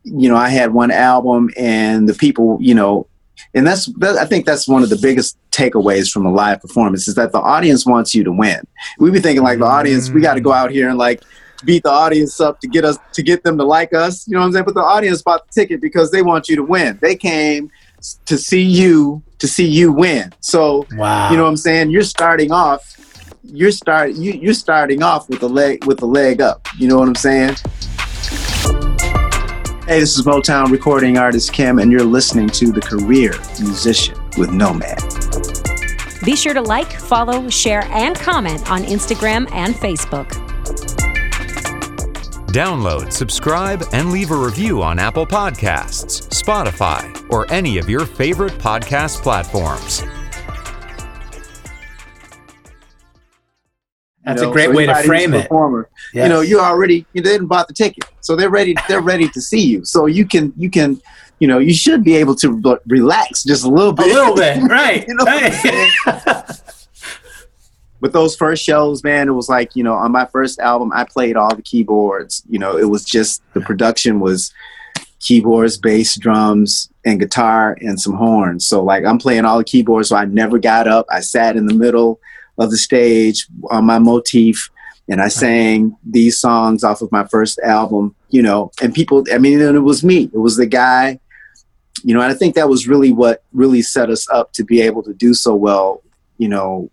[0.02, 3.08] you know i had one album and the people you know
[3.54, 7.08] and that's that, i think that's one of the biggest takeaways from a live performance
[7.08, 8.60] is that the audience wants you to win.
[8.98, 11.22] We be thinking like the audience we got to go out here and like
[11.64, 14.40] beat the audience up to get us to get them to like us you know
[14.40, 16.98] what i'm saying but the audience bought the ticket because they want you to win
[17.00, 17.70] they came
[18.26, 20.32] to see you to see you win.
[20.40, 21.30] So wow.
[21.30, 21.90] you know what I'm saying?
[21.90, 22.92] You're starting off
[23.48, 26.66] you're start you you're starting off with the leg with the leg up.
[26.78, 27.56] You know what I'm saying?
[29.86, 34.50] Hey, this is Motown recording artist Kem, and you're listening to The Career Musician with
[34.50, 35.00] Nomad.
[36.24, 40.42] Be sure to like, follow, share, and comment on Instagram and Facebook.
[42.48, 48.52] Download, subscribe, and leave a review on Apple Podcasts, Spotify, or any of your favorite
[48.54, 50.02] podcast platforms.
[54.24, 55.42] That's You know, a great so way to frame it.
[55.42, 56.24] Performer, Yes.
[56.24, 58.74] You know, you already you didn't bought the ticket, so they're ready.
[58.88, 59.84] They're ready to see you.
[59.84, 61.00] So you can you can
[61.38, 64.06] you know you should be able to relax just a little bit.
[64.06, 64.14] a bit.
[64.14, 65.06] little bit, right?
[65.06, 66.60] You know what I'm right.
[68.00, 71.04] But those first shows, man, it was like you know on my first album, I
[71.04, 72.42] played all the keyboards.
[72.48, 74.52] You know, it was just the production was
[75.20, 78.66] keyboards, bass, drums, and guitar, and some horns.
[78.66, 80.10] So like I'm playing all the keyboards.
[80.10, 81.06] So I never got up.
[81.10, 82.20] I sat in the middle
[82.58, 84.70] of the stage on my motif
[85.08, 89.38] and I sang these songs off of my first album, you know, and people, I
[89.38, 90.30] mean, and it was me.
[90.32, 91.20] It was the guy,
[92.02, 94.80] you know, and I think that was really what really set us up to be
[94.80, 96.02] able to do so well,
[96.38, 96.90] you know,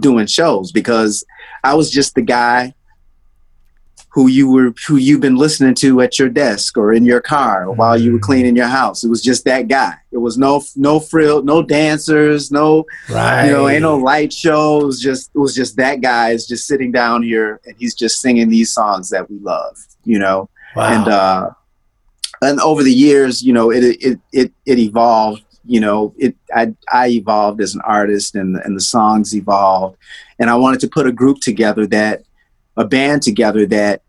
[0.00, 1.24] doing shows because
[1.64, 2.74] I was just the guy
[4.12, 7.64] who you were who you've been listening to at your desk or in your car
[7.64, 9.04] or while you were cleaning your house.
[9.04, 9.94] It was just that guy.
[10.10, 13.46] It was no no frill, no dancers, no right.
[13.46, 15.00] you know, ain't no light shows.
[15.00, 18.50] Just it was just that guy is just sitting down here and he's just singing
[18.50, 20.50] these songs that we love, you know.
[20.76, 20.92] wow.
[20.92, 21.50] And uh
[22.42, 26.74] and over the years, you know, it it it it evolved, you know, it I
[26.92, 29.96] I evolved as an artist and and the songs evolved.
[30.38, 32.22] And I wanted to put a group together that
[32.76, 34.02] a band together that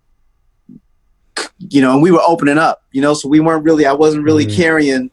[1.69, 4.23] you know, and we were opening up, you know, so we weren't really I wasn't
[4.23, 4.55] really Mhm.
[4.55, 5.11] carrying,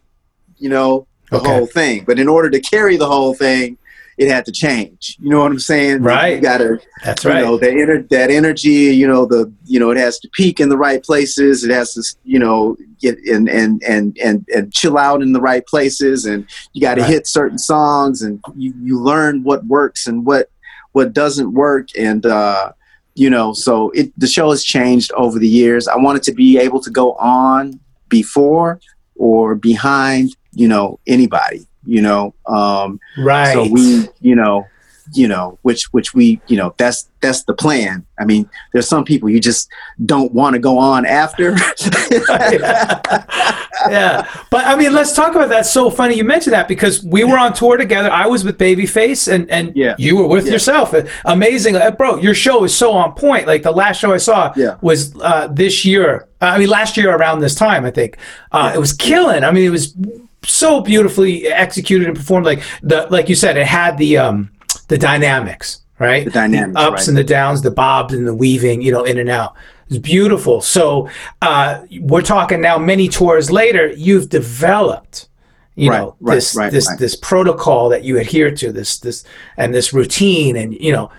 [0.59, 1.49] you know, the Okay.
[1.49, 2.05] whole thing.
[2.07, 3.77] But in order to carry the whole thing,
[4.21, 5.17] it had to change.
[5.19, 6.03] You know what I'm saying?
[6.03, 6.35] Right.
[6.37, 7.43] You gotta That's you right.
[7.43, 10.69] know that ener- that energy you know the you know it has to peak in
[10.69, 14.99] the right places it has to you know get and and and and, and chill
[14.99, 17.11] out in the right places and you got to Right.
[17.15, 20.51] hit certain songs and you you learn what works and what
[20.93, 22.73] what doesn't work and uh
[23.15, 26.59] you know so it the show has changed over the years i wanted to be
[26.59, 27.81] able to go on
[28.11, 28.79] before
[29.17, 33.53] or behind you know anybody you know um right.
[33.53, 34.65] so we you know
[35.13, 39.05] you know which which we you know that's that's the plan i mean there's some
[39.05, 39.69] people you just
[40.07, 41.51] don't want to go on after
[43.89, 44.27] yeah.
[44.51, 45.65] But I mean, let's talk about that.
[45.67, 48.11] So funny you mentioned that because we were on tour together.
[48.11, 49.95] I was with Babyface and, and Yeah.
[49.99, 50.53] you were with Yeah.
[50.53, 50.95] yourself.
[51.25, 51.77] Amazing.
[51.77, 53.47] Uh, Bro, your show is so on point.
[53.47, 54.77] Like the last show I saw Yeah.
[54.83, 56.27] was uh, this year.
[56.41, 58.17] I mean, last year around this time, I think.
[58.53, 59.45] Uh, It was killing.
[59.45, 59.95] I mean, it was
[60.45, 62.47] so beautifully executed and performed.
[62.47, 64.51] Like the like you said, it had the um
[64.89, 66.25] the dynamics, right?
[66.25, 67.09] The dynamics, ups right.
[67.09, 69.55] and the downs, the bobs and the weaving, you know, in and out.
[69.89, 70.61] It's beautiful.
[70.61, 71.09] So
[71.43, 72.79] uh, we're talking now.
[72.79, 75.29] Many tours later, you've developed,
[75.75, 79.25] you Right, know, right, this this this protocol that you adhere to, this this
[79.57, 81.11] and this routine, and you know,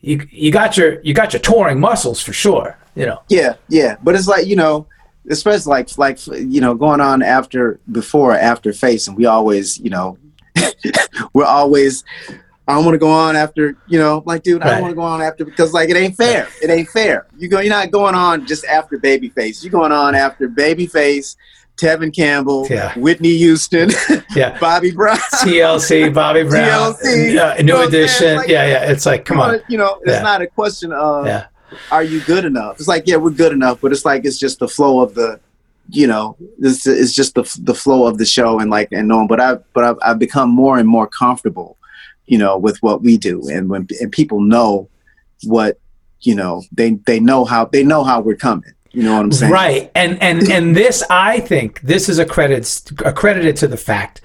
[0.00, 2.76] you you got your you got your touring muscles for sure.
[2.96, 4.86] You know, yeah yeah but it's like you know
[5.30, 9.90] especially like like you know going on after before after face and we always you
[9.90, 10.18] know
[11.32, 12.04] we're always
[12.68, 14.94] I don't want to go on after, you know, like, dude, I don't want to
[14.94, 16.46] go on after because, like, it ain't fair.
[16.62, 17.26] It ain't fair.
[17.36, 19.64] You go, you're not going on just after Babyface.
[19.64, 21.34] You're going on after Babyface,
[21.76, 22.96] Tevin Campbell, Yeah.
[22.96, 23.90] Whitney Houston,
[24.36, 24.56] Yeah.
[24.60, 25.16] Bobby Brown.
[25.42, 28.04] TLC, Bobby Brown, TLC, uh, New know what I'm saying?
[28.04, 28.36] Edition.
[28.36, 28.90] Like- yeah, yeah.
[28.92, 29.60] It's like, come on.
[29.68, 30.22] You know, it's Yeah.
[30.22, 31.46] not a question of Yeah.
[31.90, 32.78] Are you good enough.
[32.78, 35.40] It's like yeah, we're good enough, but it's like it's just the flow of the,
[35.88, 39.26] you know, this it's just the the flow of the show and like and knowing.
[39.26, 41.76] But I but I've, I've become more and more comfortable,
[42.26, 44.88] you know, with what we do, and when and people know
[45.44, 45.78] what,
[46.20, 48.72] you know, they they know how they know how we're coming.
[48.92, 49.52] You know what I'm saying?
[49.52, 49.90] Right.
[49.94, 54.20] And and and this I think this is accredited accredited to the fact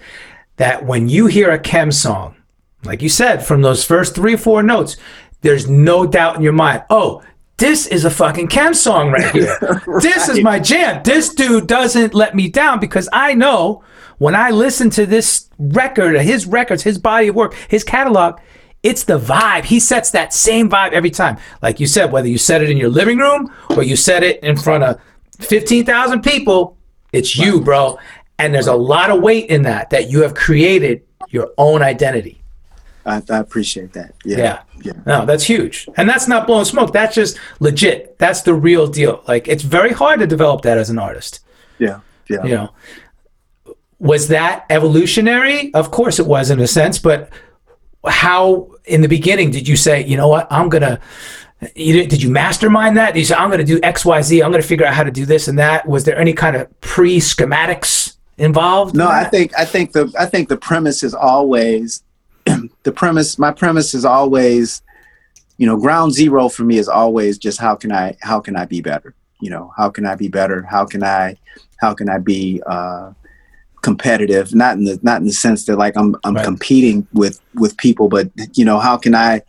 [0.58, 2.36] that when you hear a Kem song,
[2.84, 4.98] like you said, from those first three four notes,
[5.42, 7.22] there's no doubt in your mind, oh,
[7.58, 9.82] this is a fucking Kem song right here.
[10.02, 11.02] This is my jam.
[11.04, 13.84] This dude doesn't let me down because I know
[14.18, 18.40] when I listen to this record, his records, his body of work, his catalog,
[18.84, 19.66] it's the vibe.
[19.66, 21.38] He sets that same vibe every time.
[21.62, 24.44] Like you said, whether you set it in your living room or you set it
[24.44, 25.00] in front of
[25.40, 26.78] 15,000 people,
[27.12, 27.98] it's you, bro.
[28.38, 32.42] And there's a lot of weight in that, that you have created your own identity.
[33.06, 34.14] I, I appreciate that.
[34.24, 34.38] Yeah.
[34.38, 34.62] Yeah.
[34.84, 34.94] Yeah.
[35.06, 35.88] No, that's huge.
[35.98, 36.92] And that's not blowing smoke.
[36.92, 38.18] That's just legit.
[38.20, 39.24] That's the real deal.
[39.28, 41.42] Like it's very hard to develop that as an artist.
[41.80, 42.02] Yeah.
[42.30, 42.44] Yeah.
[42.44, 42.70] You know.
[44.00, 45.74] Was that evolutionary?
[45.74, 47.30] Of course it was in a sense, but
[48.06, 51.00] how in the beginning did you say, you know what, I'm gonna
[51.76, 53.14] you did, did you mastermind that?
[53.14, 55.12] Did you say I'm gonna do X, Y, Z, I'm gonna figure out how to
[55.12, 55.88] do this and that?
[55.88, 58.96] Was there any kind of pre schematics involved?
[58.96, 62.04] No, in I think I think the I think the premise is always
[62.84, 63.38] the premise.
[63.40, 64.82] My premise is always,
[65.58, 68.66] you know, ground zero for me is always just how can I how can I
[68.66, 69.16] be better?
[69.42, 70.64] You know, how can I be better?
[70.64, 71.38] How can I
[71.78, 73.12] how can I be uh,
[73.82, 74.54] competitive?
[74.54, 76.46] Not in the not in the sense that like I'm I'm Right.
[76.46, 79.42] competing with with people, but you know, how can I,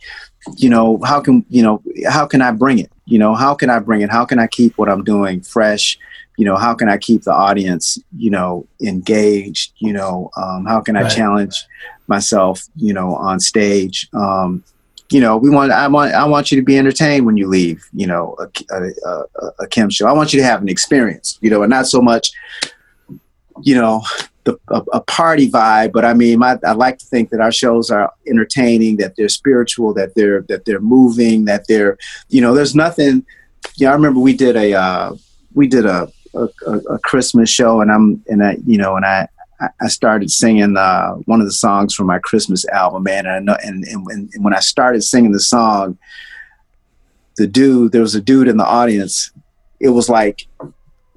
[0.57, 2.91] you know, how can you know how can I bring it?
[3.05, 4.09] You know, how can I bring it?
[4.09, 5.97] How can I keep what I'm doing fresh?
[6.39, 10.79] you know how can i keep the audience you know engaged you know um, how
[10.79, 11.11] can i Right.
[11.11, 11.65] challenge
[12.07, 14.09] myself you know on stage.
[14.13, 14.63] Um,
[15.09, 17.81] you know we want i want i want you to be entertained when you leave
[17.93, 19.23] you know a, a, a,
[19.61, 20.05] a Kem show.
[20.05, 22.29] I want you to have an experience you know and not so much
[23.61, 24.03] you know
[24.43, 27.53] the, a, a party vibe but i mean my, i like to think that our
[27.53, 32.53] shows are entertaining that they're spiritual that they're that they're moving that they're you know
[32.53, 33.25] there's nothing
[33.77, 35.15] yeah i remember we did a uh,
[35.57, 39.27] we did a, a, a Christmas show, and I'm and I you know and I
[39.59, 43.25] I- started singing uh, one of the songs from my Christmas album, man.
[43.25, 45.97] And I know, and, and, when, and when I started singing the song,
[47.37, 49.31] the dude, there was a dude in the audience.
[49.79, 50.47] It was like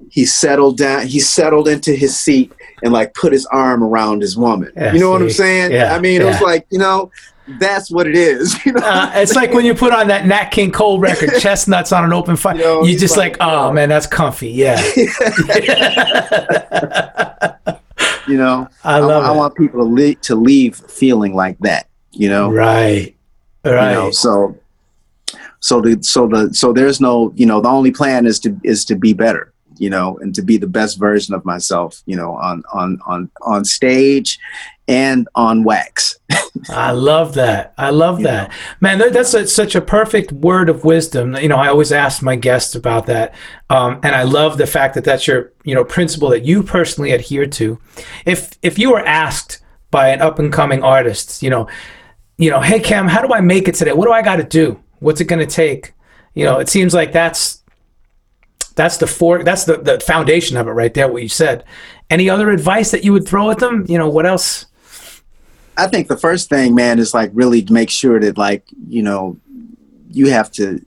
[0.09, 2.51] he settled down, he settled into his seat
[2.83, 4.71] and like put his arm around his woman.
[4.75, 5.71] Yeah, you know what I'm saying?
[5.71, 7.11] Yeah, I mean, it was like you know,
[7.59, 8.55] that's what it is.
[8.65, 11.91] You know, Uh, it's like when you put on that Nat King Cole record, Chestnuts
[11.91, 12.55] on an Open Fire.
[12.55, 14.49] You know, it's just like, like, oh man, that's comfy.
[14.49, 14.79] Yeah,
[18.27, 18.67] you know.
[18.83, 19.37] I love I, it.
[19.37, 21.87] want people to leave, to leave feeling like that.
[22.11, 23.15] You know, right,
[23.63, 23.89] right.
[23.89, 24.57] you know so
[25.61, 28.83] so the so the so there's no you know the only plan is to is
[28.85, 32.33] to be better you know and to be the best version of myself you know
[32.33, 34.37] on on on on stage
[34.91, 36.19] and on wax
[36.69, 37.73] I love that.
[37.77, 38.99] I love You that, man.
[38.99, 41.35] That, that's a, such a perfect word of wisdom.
[41.35, 43.33] You know, I always ask my guests about that,
[43.69, 47.11] um, and I love the fact that that's your you know principle that you personally
[47.11, 47.79] adhere to.
[48.25, 51.67] If if you were asked by an up and coming artist, you know,
[52.37, 53.93] you know, hey Kem, how do I make it today?
[53.93, 54.81] What do I got to do?
[54.99, 55.93] What's it going to take?
[56.33, 57.63] You know, it seems like that's
[58.75, 61.11] that's the for that's the, the foundation of it right there.
[61.11, 61.65] What you said.
[62.09, 63.85] Any other advice that you would throw at them?
[63.87, 64.65] You know, what else?
[65.77, 69.37] I think the first thing man is like really make sure that like you know
[70.09, 70.83] you have to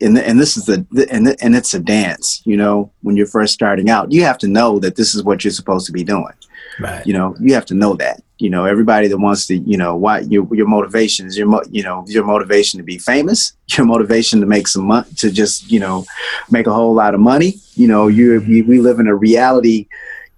[0.00, 3.54] and, and this is the and, and it's a dance you know when you're first
[3.54, 6.32] starting out you have to know that this is what you're supposed to be doing
[6.80, 7.04] Right.
[7.04, 9.96] you know you have to know that you know everybody that wants to you know
[9.96, 13.84] why your your motivation is your mo- you know your motivation to be famous your
[13.84, 16.04] motivation to make some money to just you know
[16.50, 19.88] make a whole lot of money you know you we, we live in a reality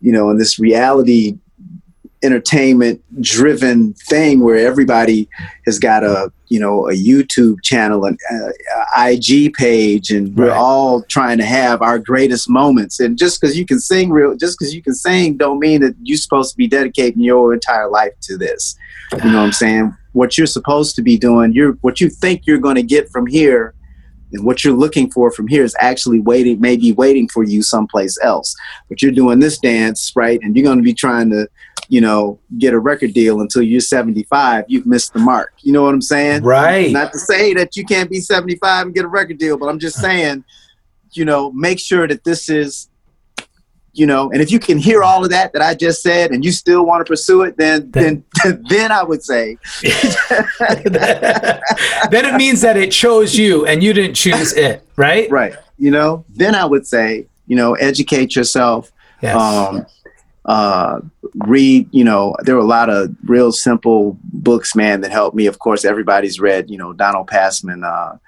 [0.01, 1.37] you know in this reality
[2.23, 5.29] entertainment driven thing where everybody
[5.65, 8.51] has got a you know a YouTube channel and uh,
[8.99, 13.01] IG page and we're all trying to have our greatest moments.
[13.01, 15.95] And just because you can sing real just because you can sing don't mean that
[16.03, 18.77] you're supposed to be dedicating your entire life to this.
[19.13, 19.97] You know what I'm saying?
[20.13, 23.27] What you're supposed to be doing you're what you think you're going to get from
[23.27, 23.75] here
[24.33, 28.19] and what you're looking for from here is actually waiting maybe waiting for you someplace
[28.23, 28.55] else.
[28.89, 30.41] But you're doing this dance right?
[30.43, 31.49] And you're going to be trying to
[31.91, 35.83] you know get a record deal until you're 75 you've missed the mark you know
[35.83, 36.93] what i'm saying Right.
[36.93, 39.79] not to say that you can't be 75 and get a record deal but i'm
[39.79, 40.45] just saying
[41.13, 42.87] you know make sure that this is
[43.93, 46.45] you know, and if you can hear all of that that I just said, and
[46.45, 48.23] you still want to pursue it, then then
[48.69, 49.93] then I would say, then
[52.25, 55.31] it means that it chose you and you didn't choose it, right?
[55.31, 55.55] Right.
[55.77, 58.93] You know, then I would say, you know, educate yourself.
[59.23, 59.37] Yes.
[59.37, 59.87] Um,
[60.45, 61.01] uh,
[61.35, 65.47] read, you know, there were a lot of real simple books, man, that helped me.
[65.47, 68.19] Of course, everybody's read, you know, Donald Passman, uh,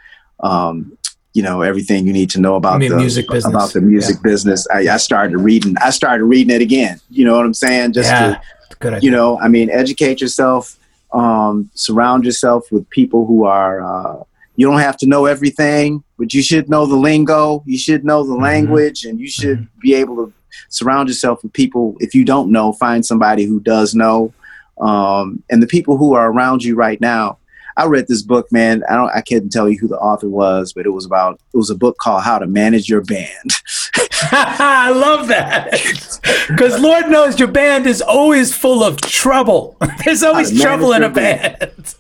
[0.41, 0.97] um,
[1.35, 3.53] you know, everything you need to know about the music business.
[3.53, 4.31] about the music yeah.
[4.31, 4.67] business.
[4.71, 7.01] I, I, started reading, I started reading it again.
[7.11, 7.93] You know what I'm saying?
[7.93, 8.35] Just yeah.
[8.35, 8.41] to,
[8.79, 10.79] Good you know, I mean, educate yourself,
[11.13, 14.25] um, surround yourself with people who are, uh,
[14.57, 17.63] you don't have to know everything, but you should know the lingo.
[17.67, 18.43] You should know the mm-hmm.
[18.43, 19.81] language, and you should mm-hmm.
[19.81, 20.33] be able to
[20.69, 21.97] surround yourself with people.
[22.01, 24.33] If you don't know, find somebody who does know.
[24.81, 27.39] Um, and the people who are around you right now.
[27.75, 28.83] I read this book, man.
[28.91, 29.11] I don't.
[29.15, 31.41] I can't tell you who the author was, but it was about.
[31.55, 33.51] It was a book called "How to Manage Your Band."
[34.31, 35.73] I love that
[36.49, 39.77] because Lord knows your band is always full of trouble.
[40.05, 41.59] There's always trouble in a band.
[41.59, 41.95] band.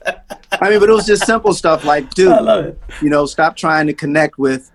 [0.52, 3.92] I mean, but it was just simple stuff like, dude, you know, stop trying to
[3.92, 4.70] connect with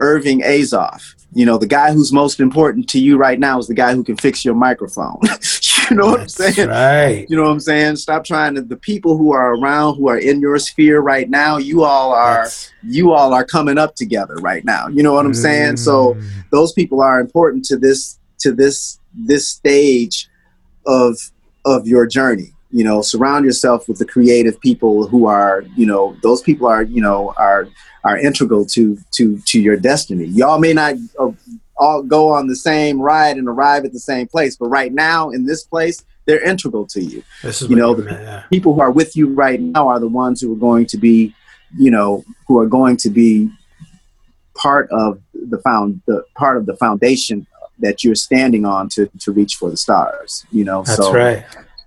[0.00, 3.74] Irving Azoff you know, the guy who's most important to you right now is the
[3.74, 5.18] guy who can fix your microphone.
[5.90, 6.68] you know what I'm saying?
[6.68, 7.26] Right.
[7.28, 7.96] You know what I'm saying?
[7.96, 11.56] Stop trying to the people who are around who are in your sphere right now,
[11.56, 12.72] you all are That's...
[12.82, 14.88] you all are coming up together right now.
[14.88, 15.36] You know what I'm mm.
[15.36, 15.76] saying?
[15.76, 16.28] So mm.
[16.50, 20.28] those people are important to this to this this stage
[20.86, 21.16] of
[21.64, 26.16] of your journey you know surround yourself with the creative people who are you know
[26.22, 27.68] those people are you know are
[28.04, 30.24] are integral to to to your destiny.
[30.24, 31.30] Y'all may not uh,
[31.76, 35.30] all go on the same ride and arrive at the same place, but right now
[35.30, 37.22] in this place, they're integral to you.
[37.68, 38.42] you know, the yeah.
[38.50, 41.34] people who are with you right now are the ones who are going to be,
[41.76, 43.50] you know, who are going to be
[44.54, 47.46] part of the found the part of the foundation
[47.78, 50.44] that you're standing on to to reach for the stars.
[50.52, 51.44] You know, that's so, right.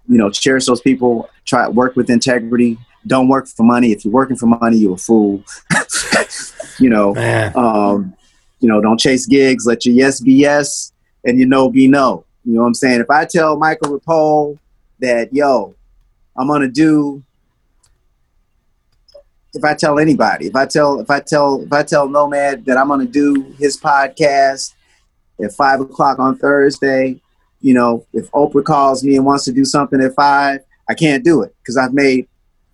[0.07, 1.29] You know, cherish those people.
[1.45, 3.91] Try work with integrity don't work for money.
[3.91, 5.43] If you're working for money, you're a fool.
[6.79, 7.15] you know,
[7.55, 8.13] um,
[8.59, 9.65] you know, don't chase gigs.
[9.65, 10.93] Let your yes be yes
[11.25, 12.25] and your no be no.
[12.45, 13.01] You know what I'm saying?
[13.01, 14.59] If I tell Michael Rapole
[14.99, 15.75] that, yo,
[16.37, 17.23] I'm gonna do
[19.55, 22.77] if I tell anybody, if I tell if I tell if I tell Nomad that
[22.77, 24.73] I'm gonna do his podcast
[25.43, 27.21] at five o'clock on Thursday,
[27.63, 31.23] you know, if Oprah calls me and wants to do something at five, I can't
[31.23, 32.27] do it because I've made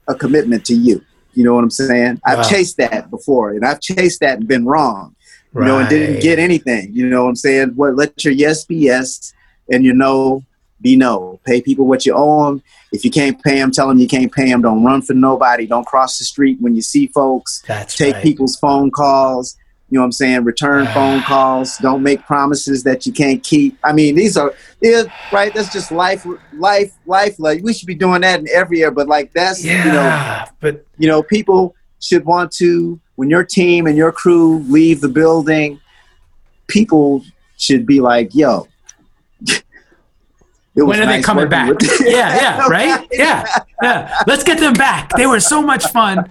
[0.08, 1.06] a commitment to you.
[1.34, 2.20] You know what I'm saying?
[2.26, 2.40] Wow.
[2.40, 5.16] I've chased that before, and I've chased that and been wrong.
[5.54, 5.68] You right.
[5.68, 6.90] know, and didn't get anything.
[6.92, 7.70] You know what I'm saying?
[7.76, 9.32] What let your yes be yes,
[9.72, 10.44] and your no
[10.82, 11.40] be no.
[11.46, 12.64] Pay people what you owe them.
[12.92, 14.64] If you can't pay them, tell them you can't pay them.
[14.64, 15.68] Don't run for nobody.
[15.68, 17.62] Don't cross the street when you see folks.
[17.68, 18.24] That's Take right.
[18.24, 19.56] people's phone calls.
[19.90, 20.44] You know what I'm saying?
[20.44, 21.78] Return phone calls.
[21.78, 23.78] Don't make promises that you can't keep.
[23.84, 25.54] I mean, these are yeah, right.
[25.54, 27.40] That's just life, life, life.
[27.40, 30.46] Like we should be doing that in every year, but like that's yeah, you know,
[30.62, 35.10] but you know, people should want to when your team and your crew leave the
[35.10, 35.80] building.
[36.68, 37.24] People
[37.58, 38.69] should be like, "Yo,
[40.86, 41.74] when are nice they coming back?
[42.02, 43.08] yeah, yeah, right?
[43.12, 43.46] Yeah,
[43.82, 44.24] yeah.
[44.28, 45.10] Let's get them back.
[45.16, 46.30] They were so much fun,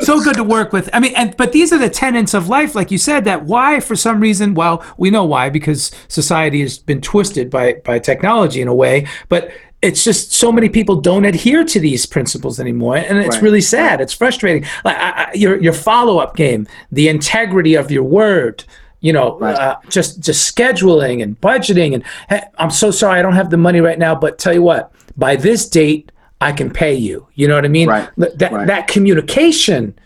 [0.00, 0.90] so good to work with.
[0.92, 3.24] I mean, and but these are the tenets of life, like you said.
[3.24, 7.74] That why, for some reason, well, we know why because society has been twisted by
[7.84, 12.04] by technology in a way, but it's just so many people don't adhere to these
[12.04, 13.42] principles anymore, and it's right.
[13.42, 14.00] really sad.
[14.00, 14.68] It's frustrating.
[14.84, 18.64] Like I, I, your your follow up game, the integrity of your word
[19.00, 19.54] you know right.
[19.54, 23.56] uh, just just scheduling and budgeting and hey, i'm so sorry i don't have the
[23.56, 27.26] money right now but tell you what by this date i can pay you.
[27.34, 27.88] You know what i mean?
[27.88, 28.08] Right.
[28.16, 28.66] that, right.
[28.66, 29.98] that communication.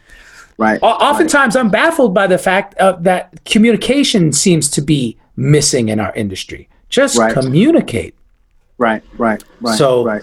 [0.58, 0.78] Right.
[0.82, 6.14] Oftentimes i'm baffled by the fact of that communication seems to be missing in our
[6.14, 6.68] industry.
[6.88, 8.14] Just communicate.
[8.78, 9.02] Right.
[9.16, 9.42] Right.
[9.60, 9.78] Right.
[9.78, 10.22] So right.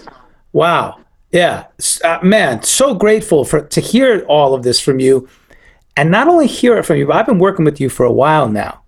[0.52, 1.00] wow.
[1.32, 1.66] Yeah.
[2.04, 5.28] Uh, man so grateful for to hear all of this from you
[6.00, 8.12] and not only hear it from you, but I've been working with you for a
[8.12, 8.80] while now.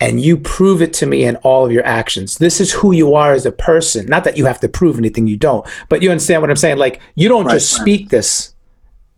[0.00, 2.38] And you prove it to me in all of your actions.
[2.38, 4.06] This is who you are as a person.
[4.06, 6.78] Not that you have to prove anything you don't, but you understand what I'm saying.
[6.78, 7.82] Like you don't right, just right.
[7.82, 8.54] speak this,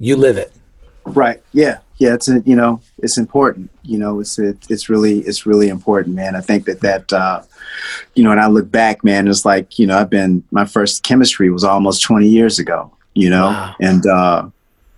[0.00, 0.52] you live it.
[1.04, 1.40] Right.
[1.52, 1.78] Yeah.
[1.98, 2.14] Yeah.
[2.14, 3.70] It's a, you know it's important.
[3.84, 6.34] You know it's it, it's really it's really important, man.
[6.34, 7.42] I think that that uh,
[8.16, 11.04] you know, and I look back, man, it's like you know I've been my first
[11.04, 12.92] Kemistry was almost 20 years ago.
[13.14, 13.76] You know, wow.
[13.80, 14.48] and uh,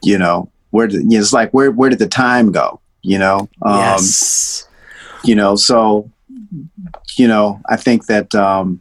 [0.02, 2.80] you know where did you know, it's like where where did the time go?
[3.02, 4.68] You know, um, yes.
[5.24, 6.10] You know, so
[7.16, 8.80] you know, I think that um,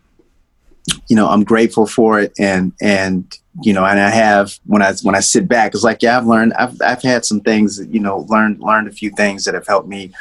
[1.07, 3.25] you know I'm grateful for it, and and
[3.61, 6.27] you know, and I have when I when I sit back, it's like yeah, I've
[6.27, 9.67] learned, I've I've had some things, you know, learned learned a few things that have
[9.67, 10.11] helped me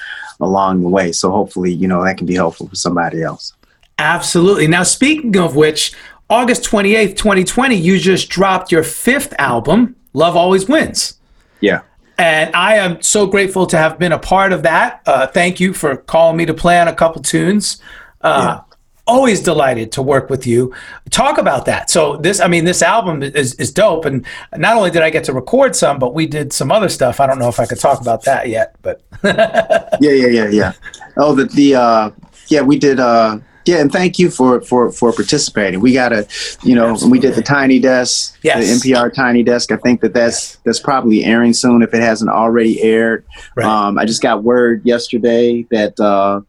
[0.41, 1.13] along the way.
[1.13, 3.53] So hopefully, you know, that can be helpful for somebody else.
[3.99, 4.67] Absolutely.
[4.67, 5.93] Now, speaking of which,
[6.29, 11.19] August 28th, 2020, you just dropped your fifth album, Love Always Wins.
[11.61, 11.83] Yeah.
[12.19, 15.03] And I am so grateful to have been a part of that.
[15.07, 17.81] Uh, thank you for calling me to play on a couple tunes.
[18.23, 18.77] Uh, yeah.
[19.07, 20.75] Always delighted to work with you.
[21.11, 21.91] Talk about that.
[21.91, 24.05] So this, I mean, this album is, is dope.
[24.05, 24.27] And
[24.57, 27.21] not only did I get to record some, but we did some other stuff.
[27.21, 30.73] I don't know if I could talk about that yet, but yeah, yeah, yeah, yeah.
[31.17, 32.11] Oh, the the uh,
[32.49, 32.99] yeah, we did.
[32.99, 35.81] Uh, yeah, and thank you for for for participating.
[35.81, 36.27] We got a,
[36.63, 37.19] you know, Absolutely.
[37.19, 38.83] we did the Tiny Desk, yes.
[38.83, 39.73] the NPR Tiny Desk.
[39.73, 43.25] I think that that's that's probably airing soon if it hasn't already aired.
[43.57, 43.67] Right.
[43.67, 46.43] Um, I just got word yesterday that uh,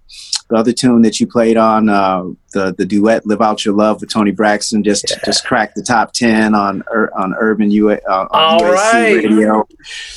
[0.50, 2.24] the other tune that you played on uh,
[2.54, 5.18] the the duet "Live Out Your Love" with Toni Braxton just yeah.
[5.26, 6.84] just cracked the top ten on
[7.16, 9.16] on Urban U uh, on All UAC right.
[9.16, 9.68] radio.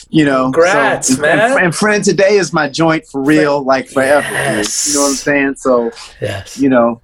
[0.09, 1.39] You know, congrats, so, man!
[1.39, 4.27] And, and, friend, today is my joint for real, like forever.
[4.31, 4.89] Yes.
[4.89, 5.55] You know what I'm saying?
[5.57, 5.91] So,
[6.21, 6.59] yes.
[6.59, 7.01] you know,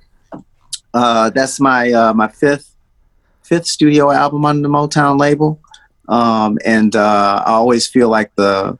[0.95, 2.75] uh, that's my uh, my fifth
[3.43, 5.61] fifth studio album on the Motown label,
[6.09, 8.79] um, and uh, I always feel like the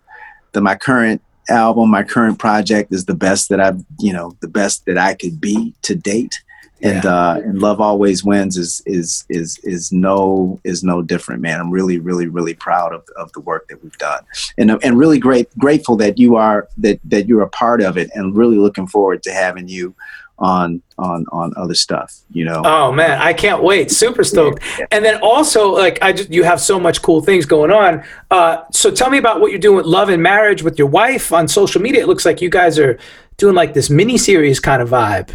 [0.53, 4.49] the my current album, my current project is the best that I've, you know, the
[4.49, 6.41] best that I could be to date.
[6.83, 7.11] And yeah.
[7.11, 11.59] uh, and love always wins is is is is no is no different, man.
[11.59, 14.23] I'm really really really proud of, of the work that we've done,
[14.59, 18.11] and and really great grateful that you are that that you're a part of it,
[18.15, 19.95] and really looking forward to having you
[20.39, 22.63] on on on other stuff you know?
[22.65, 23.91] Oh man i can't wait.
[23.91, 24.63] Super stoked.
[24.63, 24.87] yeah, yeah.
[24.91, 28.05] and then also like i just you have so much cool things going on.
[28.31, 31.33] Uh so tell me about what you're doing with love and marriage with your wife
[31.33, 32.03] on social media.
[32.03, 32.99] It looks like you guys are
[33.37, 35.31] doing like this mini series kind of vibe.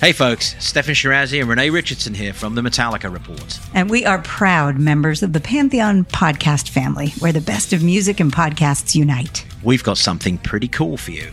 [0.00, 3.58] Hey folks, Steffan Chirazi and Renee Richardson here from the Metallica Report.
[3.74, 8.20] And we are proud members of the Pantheon podcast family, where the best of music
[8.20, 9.44] and podcasts unite.
[9.64, 11.32] We've got something pretty cool for you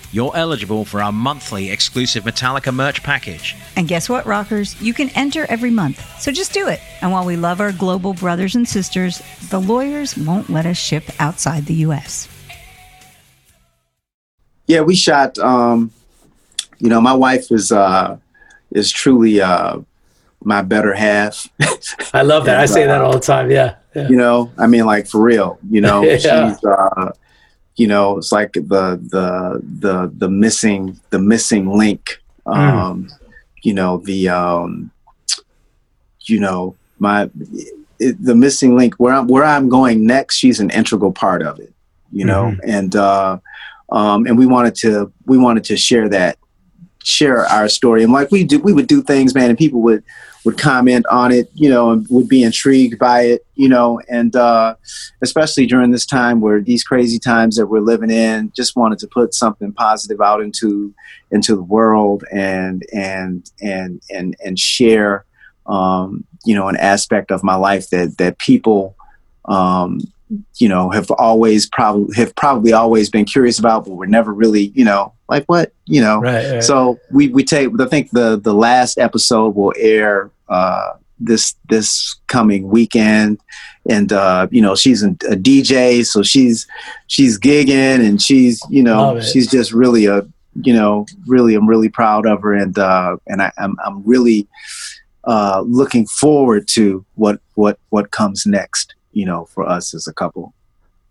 [0.11, 3.55] you're eligible for our monthly exclusive Metallica merch package.
[3.75, 4.79] And guess what, rockers?
[4.81, 6.03] You can enter every month.
[6.19, 6.81] So just do it.
[7.01, 11.03] And while we love our global brothers and sisters, the lawyers won't let us ship
[11.19, 12.27] outside the U.S.
[14.67, 15.37] Yeah, we shot.
[15.39, 15.91] Um,
[16.79, 18.17] you know, my wife is uh,
[18.71, 19.79] is truly uh,
[20.43, 21.49] my better half.
[22.13, 22.53] I love that.
[22.53, 23.51] and, I say that all the time.
[23.51, 25.59] Yeah, yeah, You know, I mean, like for real.
[25.69, 26.17] You know, yeah.
[26.17, 27.11] she's uh,
[27.75, 32.53] you know it's like the the the the missing the missing link hmm.
[32.53, 33.19] um mm.
[33.63, 34.91] you know the um
[36.21, 37.29] you know my
[37.99, 41.59] it, the missing link where I'm where I'm going next she's an integral part of
[41.59, 41.73] it
[42.11, 42.69] you know mm-hmm.
[42.69, 43.37] and uh
[43.89, 46.37] um and we wanted to we wanted to share that
[47.03, 50.03] share our story and like we do we would do things man and people would
[50.43, 54.35] would comment on it, you know, and would be intrigued by it, you know, and
[54.35, 54.75] uh,
[55.21, 59.07] especially during this time where these crazy times that we're living in, just wanted to
[59.07, 60.93] put something positive out into
[61.29, 65.25] into the world and and and and and share,
[65.67, 68.95] um, you know, an aspect of my life that that people.
[69.45, 69.99] Um,
[70.57, 74.71] you know have always probably have probably always been curious about but we're never really
[74.75, 76.19] you know like what you know?
[76.19, 76.63] Right, right.
[76.63, 82.19] so we we take i think the the last episode will air uh this this
[82.27, 83.39] coming weekend.
[83.89, 86.67] And uh you know she's a, a dj so she's
[87.07, 90.23] she's gigging and she's you know she's just really a
[90.61, 92.53] you know really i'm really proud of her.
[92.53, 94.47] And uh and I, i'm i'm really
[95.23, 100.13] uh looking forward to what what what comes next you know, for us as a
[100.13, 100.53] couple.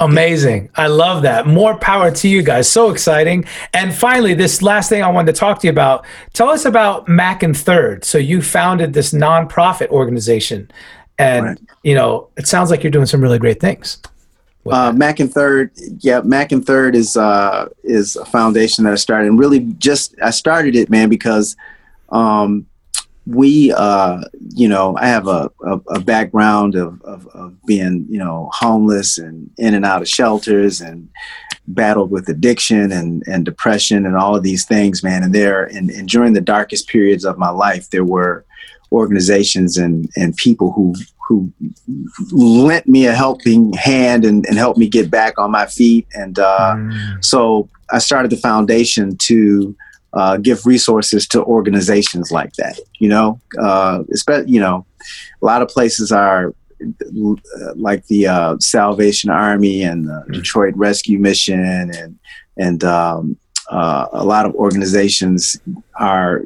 [0.01, 0.71] Amazing.
[0.77, 1.47] I love that.
[1.47, 2.71] More power to you guys.
[2.71, 3.45] So exciting.
[3.75, 6.07] And finally, this last thing I wanted to talk to you about.
[6.33, 8.05] Tell us about Mac and Third.
[8.05, 10.71] So you founded this nonprofit organization.
[11.19, 11.59] And right.
[11.83, 13.99] you know, it sounds like you're doing some really great things.
[14.71, 18.97] Uh, Mac and Third, yeah, Mac and Third is uh, is a foundation that I
[18.97, 21.57] started, and really just I started it, man, because
[22.11, 22.67] um,
[23.31, 24.21] we, uh,
[24.55, 29.19] you know, I have a, a, a background of, of, of, being, you know, homeless
[29.19, 31.09] and in and out of shelters and
[31.69, 35.23] battled with addiction and, and depression and all of these things, man.
[35.23, 38.45] And there, and, and during the darkest periods of my life, there were
[38.91, 40.95] organizations and, and people who,
[41.29, 41.53] who
[42.33, 46.09] lent me a helping hand and, and helped me get back on my feet.
[46.15, 47.25] And uh, mm.
[47.25, 49.77] so I started the foundation to
[50.13, 52.79] uh, give resources to organizations like that.
[52.99, 54.87] You know, uh, especially you know,
[55.43, 60.33] a lot of places are uh, like the uh, Salvation Army and the mm-hmm.
[60.33, 62.19] Detroit Rescue Mission and
[62.57, 63.37] and um,
[63.71, 65.59] uh, a lot of organizations
[65.97, 66.43] are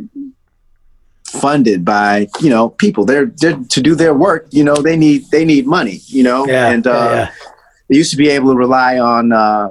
[1.24, 5.24] funded by you know people they're, they're to do their work you know they need
[5.32, 7.30] they need money you know yeah, and uh, yeah.
[7.88, 9.68] they used to be able to rely on uh,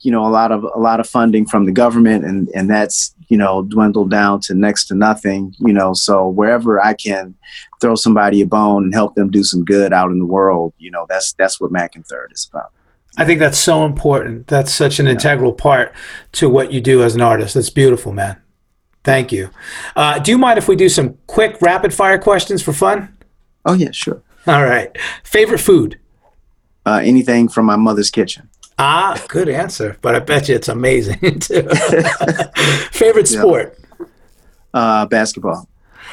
[0.00, 3.13] you know a lot of a lot of funding from the government and and that's
[3.28, 7.34] you know dwindled down to next to nothing you know so wherever i can
[7.80, 10.90] throw somebody a bone and help them do some good out in the world you
[10.90, 12.70] know that's that's what mac and third is about
[13.16, 14.48] I think that's so important.
[14.48, 15.12] That's such an yeah.
[15.12, 15.94] integral part
[16.32, 17.54] to what you do as an artist.
[17.54, 18.40] That's beautiful, man.
[19.04, 19.50] Thank you.
[19.94, 23.16] Uh, do you mind if we do some quick rapid fire questions for fun?
[23.64, 24.22] Oh, yeah, sure.
[24.46, 24.96] All right.
[25.22, 26.00] Favorite food?
[26.86, 28.48] Uh, anything from my mother's kitchen.
[28.78, 29.96] Ah, good answer.
[30.02, 31.62] But I bet you it's amazing too.
[32.90, 33.78] Favorite sport?
[34.00, 34.06] Yeah.
[34.72, 35.68] Uh, basketball.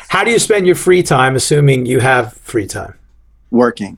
[0.10, 2.94] How do you spend your free time, assuming you have free time?
[3.50, 3.98] Working.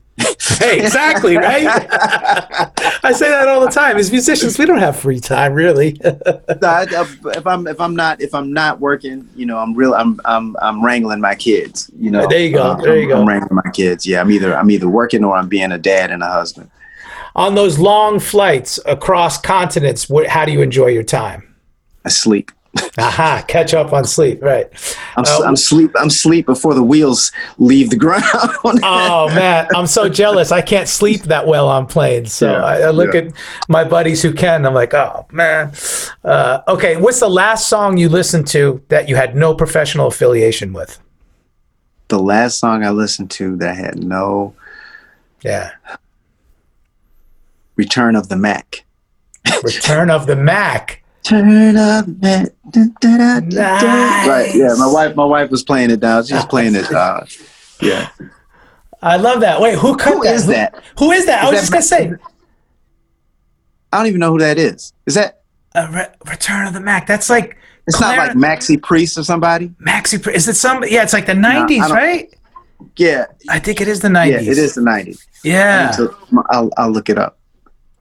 [0.59, 1.65] hey, exactly, right?
[3.03, 3.97] I say that all the time.
[3.97, 5.99] As musicians, we don't have free time, really.
[6.01, 9.93] if I'm if I'm not if I'm not working, you know, I'm real.
[9.95, 11.89] I'm I'm I'm wrangling my kids.
[11.97, 12.63] You know, there you go.
[12.63, 13.21] Uh, there you I'm, go.
[13.21, 14.05] I'm wrangling my kids.
[14.05, 16.69] Yeah, I'm either I'm either working or I'm being a dad and a husband.
[17.35, 21.55] On those long flights across continents, what, how do you enjoy your time?
[22.05, 22.51] I sleep.
[22.97, 24.67] Aha, catch up on sleep, right?
[25.15, 25.91] I'm, uh, I'm sleep.
[25.95, 28.23] I'm sleep before the wheels leave the ground.
[28.25, 30.51] oh man, I'm so jealous.
[30.51, 32.33] I can't sleep that well on planes.
[32.33, 33.21] So yeah, I, I, look yeah.
[33.21, 33.33] at
[33.69, 34.65] my buddies who can.
[34.65, 35.71] I'm like, oh man.
[36.23, 40.73] Uh, okay, what's the last song you listened to that you had no professional affiliation
[40.73, 40.99] with?
[42.07, 44.55] The last song I listened to that had no.
[45.43, 45.71] Yeah.
[47.75, 48.85] Return of the Mack.
[49.63, 51.03] Return of the Mack.
[51.23, 52.51] Turn up that.
[52.75, 54.27] Nice.
[54.27, 54.53] Right.
[54.53, 54.75] Yeah.
[54.77, 55.15] My wife.
[55.15, 56.21] My wife was playing it now.
[56.21, 56.91] She's playing it.
[56.91, 57.21] Uh,
[57.81, 58.09] yeah.
[59.01, 59.61] I love that.
[59.61, 60.35] Wait, who cut who that?
[60.35, 60.75] Is that?
[60.99, 61.43] Who, who is that?
[61.43, 62.13] Is I was that, just gonna say.
[63.91, 64.93] I don't even know who that is.
[65.05, 65.43] Is that
[65.75, 67.07] uh, Re- Return of the Mack?
[67.07, 67.57] That's like.
[67.85, 69.69] It's Clara- not like Maxi Priest or somebody.
[69.85, 70.37] Maxi Priest.
[70.37, 70.83] Is it some?
[70.87, 72.33] Yeah, it's like the '90s, no, right?
[72.95, 73.25] Yeah.
[73.49, 74.29] I think it is the '90s.
[74.29, 75.25] Yeah, it is the '90s.
[75.43, 75.91] Yeah.
[75.91, 76.15] To,
[76.49, 77.37] I'll I'll look it up.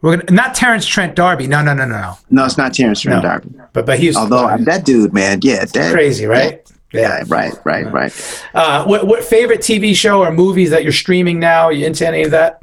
[0.03, 1.47] We're gonna not Terrence Trent D'Arby.
[1.47, 2.19] No, no, no, no, no.
[2.29, 3.29] No, it's not Terrence Trent no.
[3.29, 3.49] D'Arby.
[3.73, 6.61] But but he's although uh, that dude, man, yeah, that crazy, right?
[6.93, 8.45] Yeah, yeah right, right, right.
[8.53, 11.65] Uh, what what favorite TV show or movies that you're streaming now?
[11.65, 12.61] Are you into any of that?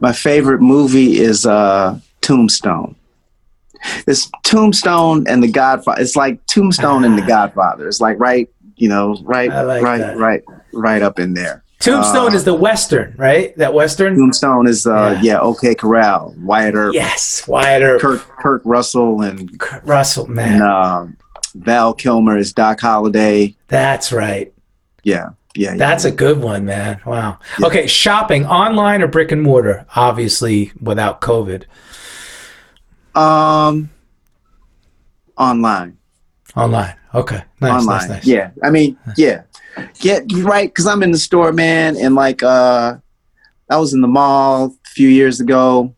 [0.00, 2.96] My favorite movie is uh, Tombstone.
[4.06, 6.02] It's Tombstone and The Godfather.
[6.02, 7.86] It's like Tombstone and The Godfather.
[7.86, 10.16] It's like right, you know, right, like right, that.
[10.16, 10.42] right,
[10.72, 11.63] right up in there.
[11.84, 13.56] Tombstone uh, is the western, right?
[13.58, 14.16] That western.
[14.16, 15.34] Tombstone is uh, yeah.
[15.34, 16.94] yeah, OK Corral, Wyatt Earp.
[16.94, 18.00] Yes, Wyatt Earp.
[18.00, 20.54] Kirk, Kurt Russell and Kurt Russell, man.
[20.54, 21.06] And, uh,
[21.54, 23.54] Val Kilmer is Doc Holliday.
[23.68, 24.52] That's right.
[25.02, 25.30] Yeah.
[25.56, 26.10] Yeah, That's yeah.
[26.10, 27.00] a good one, man.
[27.06, 27.38] Wow.
[27.60, 27.66] Yeah.
[27.68, 29.86] Okay, shopping online or brick and mortar?
[29.94, 31.66] Obviously, without COVID.
[33.14, 33.90] Um,
[35.38, 35.98] online.
[36.56, 36.96] Online.
[37.14, 37.44] Okay.
[37.60, 37.86] Nice, online.
[37.86, 38.26] Nice, nice.
[38.26, 38.50] Yeah.
[38.64, 39.42] I mean, yeah
[39.98, 42.96] get right because I'm in the store, man, and like uh,
[43.70, 45.94] I was in the mall a few years ago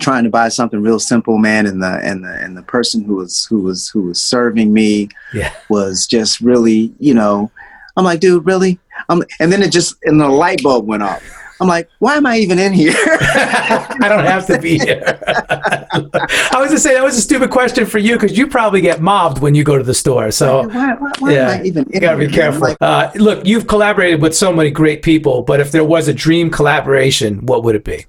[0.00, 3.16] trying to buy something real simple, man, and the and the and the person who
[3.16, 5.52] was who was who was serving me yeah.
[5.68, 7.50] was just really, you know,
[7.96, 8.78] I'm like, dude, really?
[9.08, 11.22] Um, and then it just and the light bulb went off.
[11.60, 12.94] I'm like, why am I even in here?
[12.96, 15.18] I don't have to be here.
[15.26, 19.00] I was to say that was a stupid question for you because you probably get
[19.00, 20.30] mobbed when you go to the store.
[20.30, 22.60] So why, why, why yeah, am I even you gotta be careful.
[22.60, 26.14] Like, uh, look, you've collaborated with so many great people, but if there was a
[26.14, 28.06] dream collaboration, what would it be?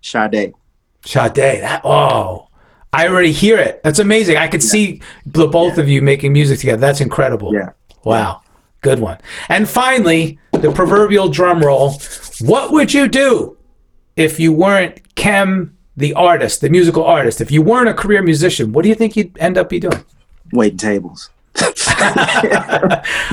[0.00, 0.54] Sade.
[1.04, 1.34] Sade.
[1.34, 2.48] That, oh,
[2.92, 3.82] I already hear it.
[3.82, 4.36] That's amazing.
[4.36, 4.70] I could yeah.
[4.70, 5.82] see the both yeah.
[5.82, 6.80] of you making music together.
[6.80, 7.54] That's incredible.
[7.54, 7.70] Yeah.
[8.04, 8.42] Wow.
[8.80, 9.18] Good one.
[9.48, 11.98] And finally, the proverbial drum roll.
[12.40, 13.56] What would you do
[14.16, 17.40] if you weren't Kem, the artist, the musical artist?
[17.40, 20.04] If you weren't a career musician, what do you think you'd end up be doing?
[20.52, 21.30] Waiting tables.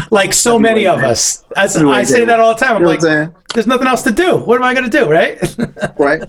[0.10, 1.44] like so many of us.
[1.56, 2.78] As, I say that all the time.
[2.78, 4.38] I'm like, there's nothing else to do.
[4.38, 5.40] What am I going to do, right?
[6.00, 6.24] right.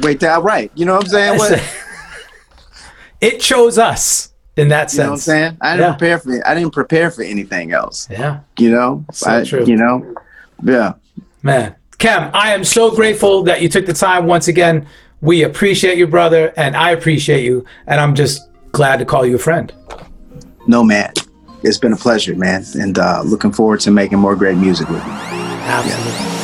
[0.00, 0.70] Wait that right.
[0.74, 1.38] You know what I'm saying?
[1.38, 1.62] What?
[3.22, 4.96] it chose us in that sense.
[4.98, 5.56] You know what I'm saying?
[5.60, 5.96] I didn't yeah.
[5.96, 6.42] prepare for it.
[6.46, 8.08] I didn't prepare for anything else.
[8.10, 8.40] Yeah.
[8.58, 9.04] You know?
[9.12, 9.64] So I, true.
[9.64, 10.14] You know?
[10.62, 10.94] Yeah.
[11.42, 11.76] Man.
[11.98, 14.86] Kem, I am so grateful that you took the time once again.
[15.22, 19.36] We appreciate you, brother, and I appreciate you, and I'm just glad to call you
[19.36, 19.72] a friend.
[20.66, 21.14] No, man.
[21.62, 25.02] It's been a pleasure, man, and uh, looking forward to making more great music with
[25.02, 25.10] you.
[25.10, 26.12] Absolutely.
[26.12, 26.36] Yeah.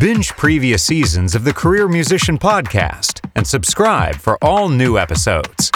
[0.00, 5.70] Binge previous seasons of the Career Musician Podcast and subscribe for all new episodes.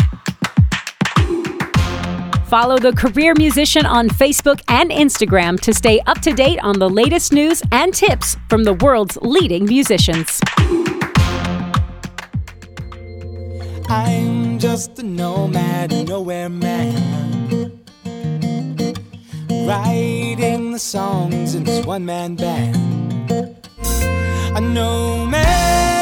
[2.47, 6.91] Follow the Career Musician on Facebook and Instagram to stay up to date on the
[6.91, 10.41] latest news and tips from the world's leading musicians.
[13.89, 17.81] I'm just a nomad, nowhere man.
[19.49, 23.57] Writing the songs in this one man band.
[24.57, 26.02] A nomad,